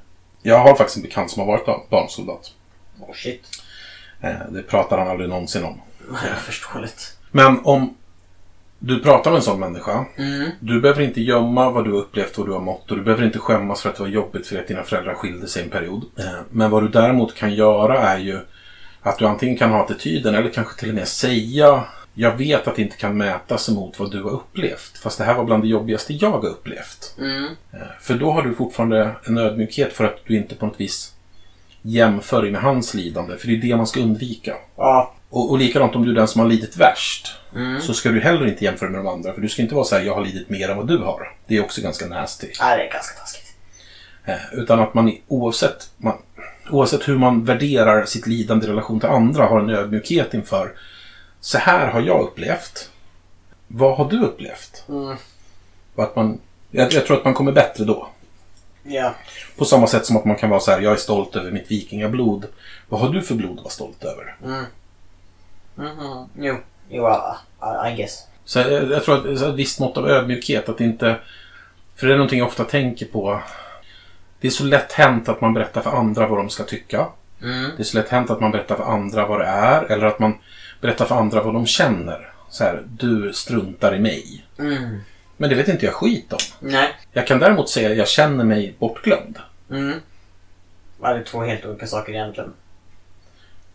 [0.43, 2.53] Jag har faktiskt en bekant som har varit barnsoldat.
[3.01, 3.45] Oh shit.
[4.21, 5.81] Eh, Det pratar han aldrig någonsin om.
[6.37, 7.17] Förståeligt.
[7.31, 7.95] Men om
[8.79, 10.05] du pratar med en sån människa.
[10.17, 10.51] Mm.
[10.61, 12.91] Du behöver inte gömma vad du har upplevt och vad du har mått.
[12.91, 15.49] Och du behöver inte skämmas för att det var jobbigt för att dina föräldrar skilde
[15.49, 16.05] sig en period.
[16.19, 18.41] Eh, Men vad du däremot kan göra är ju
[19.03, 21.85] att du antingen kan ha attityden eller kanske till och med säga
[22.21, 24.99] jag vet att det inte kan mätas emot vad du har upplevt.
[25.03, 27.15] Fast det här var bland det jobbigaste jag har upplevt.
[27.19, 27.45] Mm.
[27.73, 31.15] Eh, För då har du fortfarande en ödmjukhet för att du inte på något vis
[31.83, 33.37] jämför dig med hans lidande.
[33.37, 34.57] För det är det man ska undvika.
[34.77, 35.15] Ja.
[35.31, 37.37] Och, och likadant om du är den som har lidit värst.
[37.57, 37.81] Mm.
[37.81, 39.33] Så ska du heller inte jämföra med de andra.
[39.33, 41.33] För du ska inte vara så här, jag har lidit mer än vad du har.
[41.47, 42.47] Det är också ganska nasty.
[42.59, 43.57] ja, det är ganska taskigt.
[44.25, 46.15] Eh, utan att man oavsett, man,
[46.71, 50.73] oavsett hur man värderar sitt lidande i relation till andra har en ödmjukhet inför.
[51.41, 52.91] Så här har jag upplevt.
[53.67, 54.85] Vad har du upplevt?
[54.89, 55.17] Mm.
[55.95, 56.39] Och att man,
[56.71, 58.09] jag, jag tror att man kommer bättre då.
[58.83, 59.15] Ja.
[59.59, 61.71] På samma sätt som att man kan vara så här, jag är stolt över mitt
[61.71, 62.47] vikingablod.
[62.89, 64.37] Vad har du för blod att vara stolt över?
[64.45, 64.65] Mm.
[65.75, 66.29] Mhm.
[66.39, 66.57] Jo.
[66.89, 67.09] Jo,
[67.63, 68.27] I, I guess.
[68.45, 70.69] Så jag, jag tror att ett visst mått av ödmjukhet.
[70.69, 71.17] Att inte,
[71.97, 73.41] för det är någonting jag ofta tänker på.
[74.41, 77.07] Det är så lätt hänt att man berättar för andra vad de ska tycka.
[77.43, 77.71] Mm.
[77.77, 79.83] Det är så lätt hänt att man berättar för andra vad det är.
[79.85, 80.39] Eller att man
[80.81, 82.33] berättar för andra vad de känner.
[82.51, 84.45] Så här, du struntar i mig.
[84.59, 85.01] Mm.
[85.37, 86.39] Men det vet inte jag skit om.
[86.61, 86.89] Nej.
[87.13, 89.39] Jag kan däremot säga att jag känner mig bortglömd.
[89.71, 90.01] Mm.
[91.03, 92.53] Ja, det är två helt olika saker egentligen.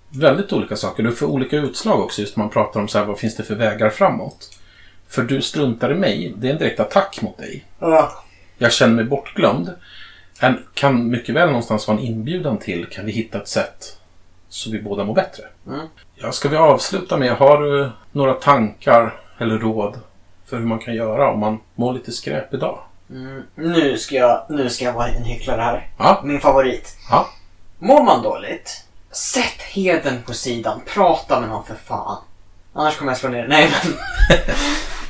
[0.10, 1.04] Väldigt olika saker.
[1.04, 3.44] Du får olika utslag också just när man pratar om så här, vad finns det
[3.44, 4.60] för vägar framåt.
[5.08, 7.66] För du struntar i mig, det är en direkt attack mot dig.
[7.80, 8.24] Ja.
[8.58, 9.74] Jag känner mig bortglömd.
[10.40, 13.98] En, kan mycket väl någonstans vara en inbjudan till, kan vi hitta ett sätt
[14.50, 15.44] så vi båda mår bättre.
[15.68, 15.88] Mm.
[16.18, 20.00] Ja, ska vi avsluta med, har du några tankar eller råd
[20.46, 22.80] för hur man kan göra om man mår lite skräp idag?
[23.10, 25.88] Mm, nu, ska jag, nu ska jag vara en hycklare här.
[25.98, 26.22] Ja.
[26.24, 26.98] Min favorit.
[27.10, 27.28] Ja.
[27.80, 30.82] Mår man dåligt, sätt heden på sidan.
[30.94, 32.18] Prata med någon för fan.
[32.74, 33.48] Annars kommer jag slå ner.
[33.48, 33.94] Nej men.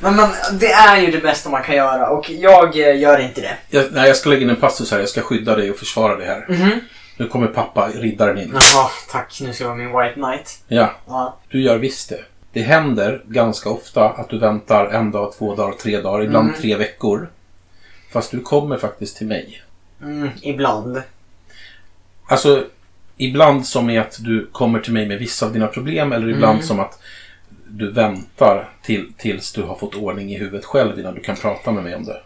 [0.00, 3.40] men, men det är ju det bästa man kan göra och jag eh, gör inte
[3.40, 3.56] det.
[3.70, 4.98] Jag, nej, jag ska lägga in en passus här.
[4.98, 6.46] Jag ska skydda dig och försvara dig här.
[6.48, 6.80] Mhm.
[7.16, 8.50] Nu kommer pappa, riddaren in.
[8.54, 9.38] Jaha, tack.
[9.40, 10.62] Nu ska jag vara min white knight.
[10.68, 11.36] Ja, Ja.
[11.48, 12.20] du gör visst det.
[12.52, 16.60] Det händer ganska ofta att du väntar en dag, två dagar, tre dagar, ibland Mm.
[16.60, 17.28] tre veckor.
[18.12, 19.62] Fast du kommer faktiskt till mig.
[20.02, 21.02] Mm, ibland.
[22.28, 22.64] Alltså,
[23.16, 26.54] ibland som är att du kommer till mig med vissa av dina problem eller ibland
[26.54, 26.66] Mm.
[26.66, 26.98] som att
[27.68, 31.72] du väntar till, tills du har fått ordning i huvudet själv innan du kan prata
[31.72, 32.20] med mig om det.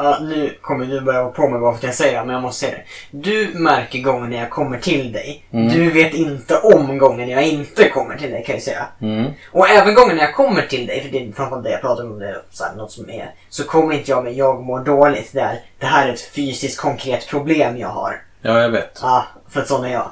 [0.00, 2.34] Ja, nu kommer du börja vara på mig bara för att jag säger det, men
[2.34, 2.84] jag måste säga det.
[3.18, 5.44] Du märker gången när jag kommer till dig.
[5.52, 5.68] Mm.
[5.68, 8.86] Du vet inte om gången jag inte kommer till dig kan jag säga.
[9.00, 9.32] Mm.
[9.52, 12.04] Och även gången när jag kommer till dig, för det är framförallt det jag pratar
[12.04, 13.34] om, det så här, något som är.
[13.48, 15.32] Så kommer inte jag med jag mår dåligt.
[15.32, 18.22] Det, är, det här är ett fysiskt konkret problem jag har.
[18.42, 18.98] Ja, jag vet.
[19.02, 20.10] Ja, för att sån är jag.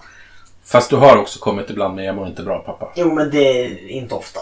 [0.64, 2.88] Fast du har också kommit ibland med jag mår inte bra pappa.
[2.94, 4.40] Jo, men det är inte ofta.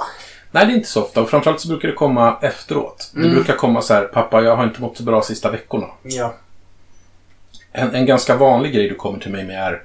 [0.55, 1.21] Nej, det är inte så ofta.
[1.23, 3.11] Och framförallt så brukar det komma efteråt.
[3.15, 3.35] Det Mm.
[3.35, 5.87] brukar komma så här, pappa jag har inte mått så bra sista veckorna.
[6.03, 6.35] Ja.
[7.73, 9.83] En, en ganska vanlig grej du kommer till mig med är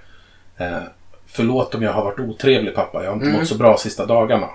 [0.58, 0.78] eh,
[1.28, 3.40] Förlåt om jag har varit otrevlig pappa, jag har inte Mm.
[3.40, 4.46] mått så bra sista dagarna.
[4.46, 4.54] Och,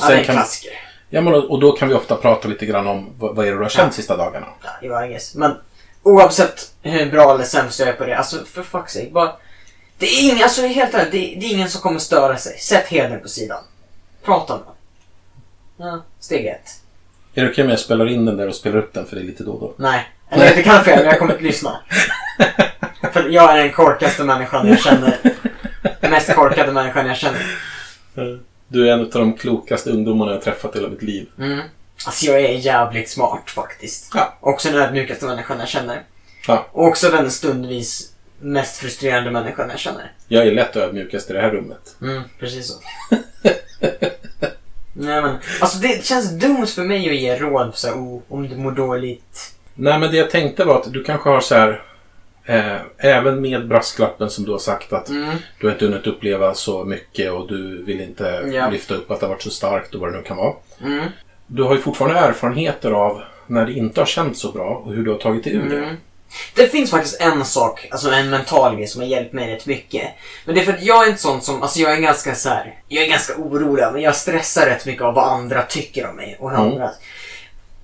[0.00, 0.72] ja, det är en klassiker.
[1.10, 3.56] ja, men, och då kan vi ofta prata lite grann om vad, vad är det
[3.56, 4.46] du har känt sista dagarna.
[4.62, 5.34] Ja, jo, I guess.
[5.34, 5.56] Men
[6.02, 9.32] oavsett hur bra eller sämst jag är på det, alltså för fuck's sake, bara...
[9.98, 12.58] Det är ingen, alltså helt ärligt, det, det är ingen som kommer störa sig.
[12.58, 13.62] Sätt heden på sidan.
[14.24, 14.73] Prata med.
[15.76, 16.80] Ja, steg ett.
[17.34, 19.24] Är det okej om jag spelar in den där och spelar upp den för dig
[19.24, 19.74] lite då och då?
[19.76, 20.08] Nej.
[20.30, 21.80] Eller det kan vara fel, men jag kommer inte lyssna.
[23.12, 25.18] för jag är den korkaste människan jag känner.
[26.00, 27.42] Den mest korkade människan jag känner.
[28.68, 31.28] Du är en av de klokaste ungdomarna jag träffat i hela mitt liv.
[31.38, 31.60] Mm.
[32.06, 34.10] Alltså jag är jävligt smart faktiskt.
[34.14, 34.38] Ja.
[34.40, 36.02] Också den ödmjukaste människan jag känner.
[36.46, 36.66] Ja.
[36.72, 40.12] Och också den stundvis mest frustrerande människan jag känner.
[40.28, 41.96] Jag är lätt ödmjukast i det här rummet.
[42.02, 42.74] Mm, precis så.
[44.96, 48.20] Nej men, alltså det känns dumt för mig att ge råd för så här, oh,
[48.28, 49.54] om du mår dåligt.
[49.74, 51.82] Nej, men det jag tänkte var att du kanske har så här...
[52.46, 55.36] Eh, även med brasklappen som du har sagt att Mm.
[55.60, 58.68] du har inte hunnit uppleva så mycket och du vill inte Ja.
[58.70, 60.54] lyfta upp att det har varit så starkt och vad det nu kan vara.
[60.82, 61.04] Mm.
[61.46, 65.04] Du har ju fortfarande erfarenheter av när det inte har känts så bra och hur
[65.04, 65.66] du har tagit dig ur.
[65.72, 65.80] Mm.
[65.80, 65.96] Det
[66.70, 70.08] finns faktiskt en sak, alltså en mental grej som har hjälpt mig rätt mycket.
[70.44, 72.48] Men det är för att jag är inte sån som, alltså jag är ganska så
[72.48, 76.16] här, jag är ganska orolig, men jag stressar rätt mycket av vad andra tycker om
[76.16, 76.72] mig och hur Mm.
[76.72, 76.90] andra.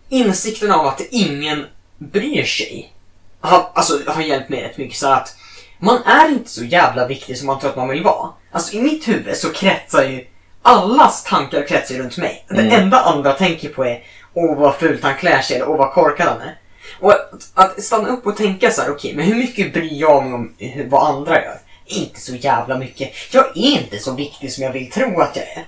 [0.08, 1.66] Insikten av att ingen
[1.98, 2.92] bryr sig
[3.40, 4.96] har, alltså, har hjälpt mig rätt mycket.
[4.98, 5.34] Så att
[5.78, 8.28] man är inte så jävla viktig som man tror att man vill vara.
[8.52, 10.26] Alltså i mitt huvud så kretsar ju
[10.62, 12.44] allas tankar kretsar runt mig.
[12.48, 12.72] Det Mm.
[12.82, 14.02] enda andra tänker på är
[14.34, 16.56] åh vad fult han klär sig eller åh vad korkad han är.
[17.00, 20.24] Och att, att stanna upp och tänka så här, okej, men hur mycket bryr jag
[20.24, 20.52] mig om
[20.88, 21.54] vad andra gör?
[21.86, 23.10] Inte så jävla mycket.
[23.32, 25.66] Jag är inte så viktig som jag vill tro att jag är.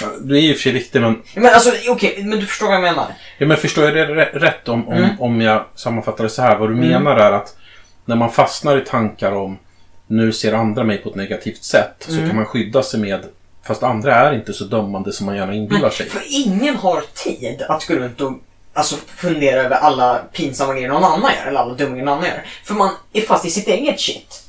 [0.00, 2.74] Ja, Du är och för sig viktig men, Men alltså, okej, men du förstår vad
[2.74, 3.06] jag menar?
[3.38, 5.20] ja, men förstår jag det rä- rätt om, om, Mm.
[5.20, 6.58] om jag sammanfattar det så här?
[6.58, 6.88] Vad du Mm.
[6.88, 7.56] menar är att
[8.04, 9.58] när man fastnar i tankar om
[10.06, 12.26] nu ser andra mig på ett negativt sätt så Mm.
[12.26, 13.20] kan man skydda sig med
[13.66, 16.06] fast andra är inte så dömande som man gärna inbillar sig.
[16.08, 18.32] För ingen har tid att gå runt och
[18.72, 22.28] alltså, fundera över alla pinsamma grejer någon annan gör, eller alla dumma grejer någon annan
[22.30, 22.46] gör.
[22.64, 24.42] För man är fast i sitt eget shit.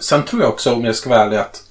[0.00, 1.62] Sen tror jag också, om jag ska vara ärlig, att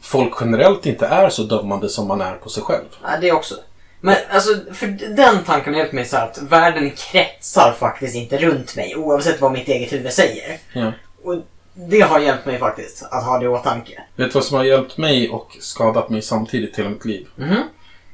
[0.00, 2.84] folk generellt inte är så dömande som man är på sig själv.
[3.02, 3.54] Ja, det också.
[4.00, 4.86] Men alltså, för
[5.16, 9.52] den tanken har hjälpt mig så att världen kretsar faktiskt inte runt mig oavsett vad
[9.52, 10.58] mitt eget huvud säger.
[10.72, 10.92] Ja.
[11.24, 11.34] Och
[11.74, 14.02] det har hjälpt mig faktiskt att ha det i åtanke.
[14.16, 17.26] Vet du vad som har hjälpt mig och skadat mig samtidigt hela mitt liv?
[17.36, 17.62] Mhm.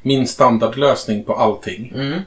[0.03, 2.21] Min standardlösning på allting Mm.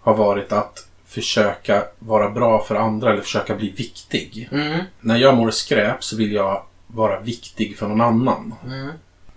[0.00, 4.48] Har varit att försöka vara bra för andra eller försöka bli viktig.
[4.52, 4.80] Mm.
[5.00, 8.54] När jag mår skräp så vill jag vara viktig för någon annan.
[8.64, 8.90] Mm.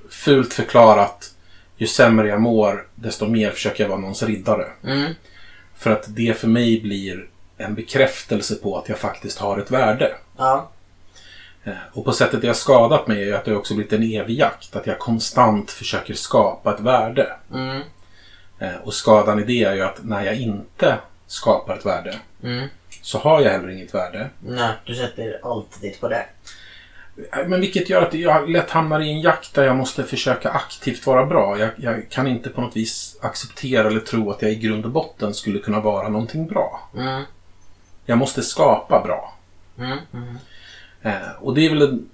[0.09, 1.31] Fult förklarat,
[1.77, 4.65] ju sämre jag mår, desto mer försöker jag vara någons riddare.
[4.83, 5.13] Mm.
[5.77, 10.15] För att det för mig blir en bekräftelse på att jag faktiskt har ett värde.
[10.37, 10.69] Ja.
[11.63, 14.39] Eh, Och på sättet det har skadat mig är att det också blivit en evig
[14.39, 14.75] jakt.
[14.75, 17.33] Att jag konstant försöker skapa ett värde.
[17.53, 17.81] Mm.
[18.59, 20.97] Eh, Och skadan i det är ju att när jag inte
[21.27, 22.67] skapar ett värde Mm.
[23.01, 24.29] så har jag heller inget värde.
[24.39, 26.25] Nej, du sätter allt dit på det.
[27.33, 30.49] Eh, Men vilket gör att jag lätt hamnar i en jakt där jag måste försöka
[30.49, 31.59] aktivt vara bra.
[31.59, 34.91] Jag, jag kan inte på något vis acceptera eller tro att jag i grund och
[34.91, 36.89] botten skulle kunna vara någonting bra.
[36.97, 37.23] Mm.
[38.05, 39.33] Jag måste skapa bra.
[39.77, 39.97] Mm.
[40.13, 40.37] Mm.
[41.01, 42.09] Eh, och det är väl den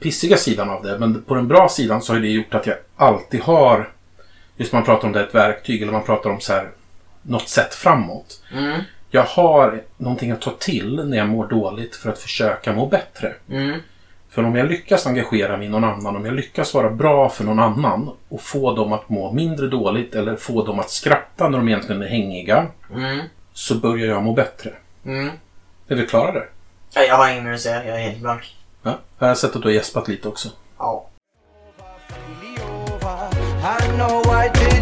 [0.00, 0.98] pissiga sidan av det.
[0.98, 3.92] Men på den bra sidan så har det gjort att jag alltid har,
[4.56, 6.70] just man pratar om det ett verktyg eller man pratar om så här,
[7.22, 8.42] något sätt framåt.
[8.52, 8.80] Mm.
[9.10, 13.34] jag har någonting att ta till när jag mår dåligt för att försöka må bättre.
[13.50, 13.80] Mm.
[14.30, 17.44] För om jag lyckas engagera mig i någon annan, om jag lyckas vara bra för
[17.44, 21.58] någon annan och få dem att må mindre dåligt eller få dem att skratta när
[21.58, 23.20] de egentligen är hängiga, Mm.
[23.52, 24.70] så börjar jag må bättre.
[25.04, 25.30] Mm.
[25.88, 26.48] Är vi klara där?
[26.94, 27.84] Jag har inget mer att säga.
[27.84, 28.56] Jag är helt blank.
[28.82, 28.98] Ja.
[29.18, 30.48] Jag har sett att du har gäspat lite också.
[30.78, 31.06] Ja.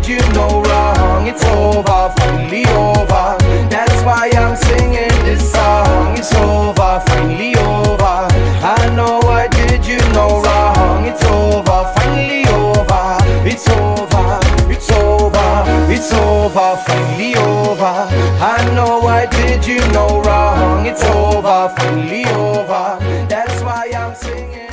[0.03, 1.27] Did you no wrong.
[1.27, 3.37] It's over, finally over.
[3.71, 6.17] That's why I'm singing this song.
[6.19, 8.27] It's over, finally over.
[8.65, 11.07] I know I did you no wrong.
[11.07, 13.19] It's over, finally over.
[13.47, 14.41] It's over,
[14.71, 17.95] it's over, it's over, finally over.
[18.43, 20.87] I know I did you no wrong.
[20.87, 22.99] It's over, finally over.
[23.29, 24.72] That's why I'm singing.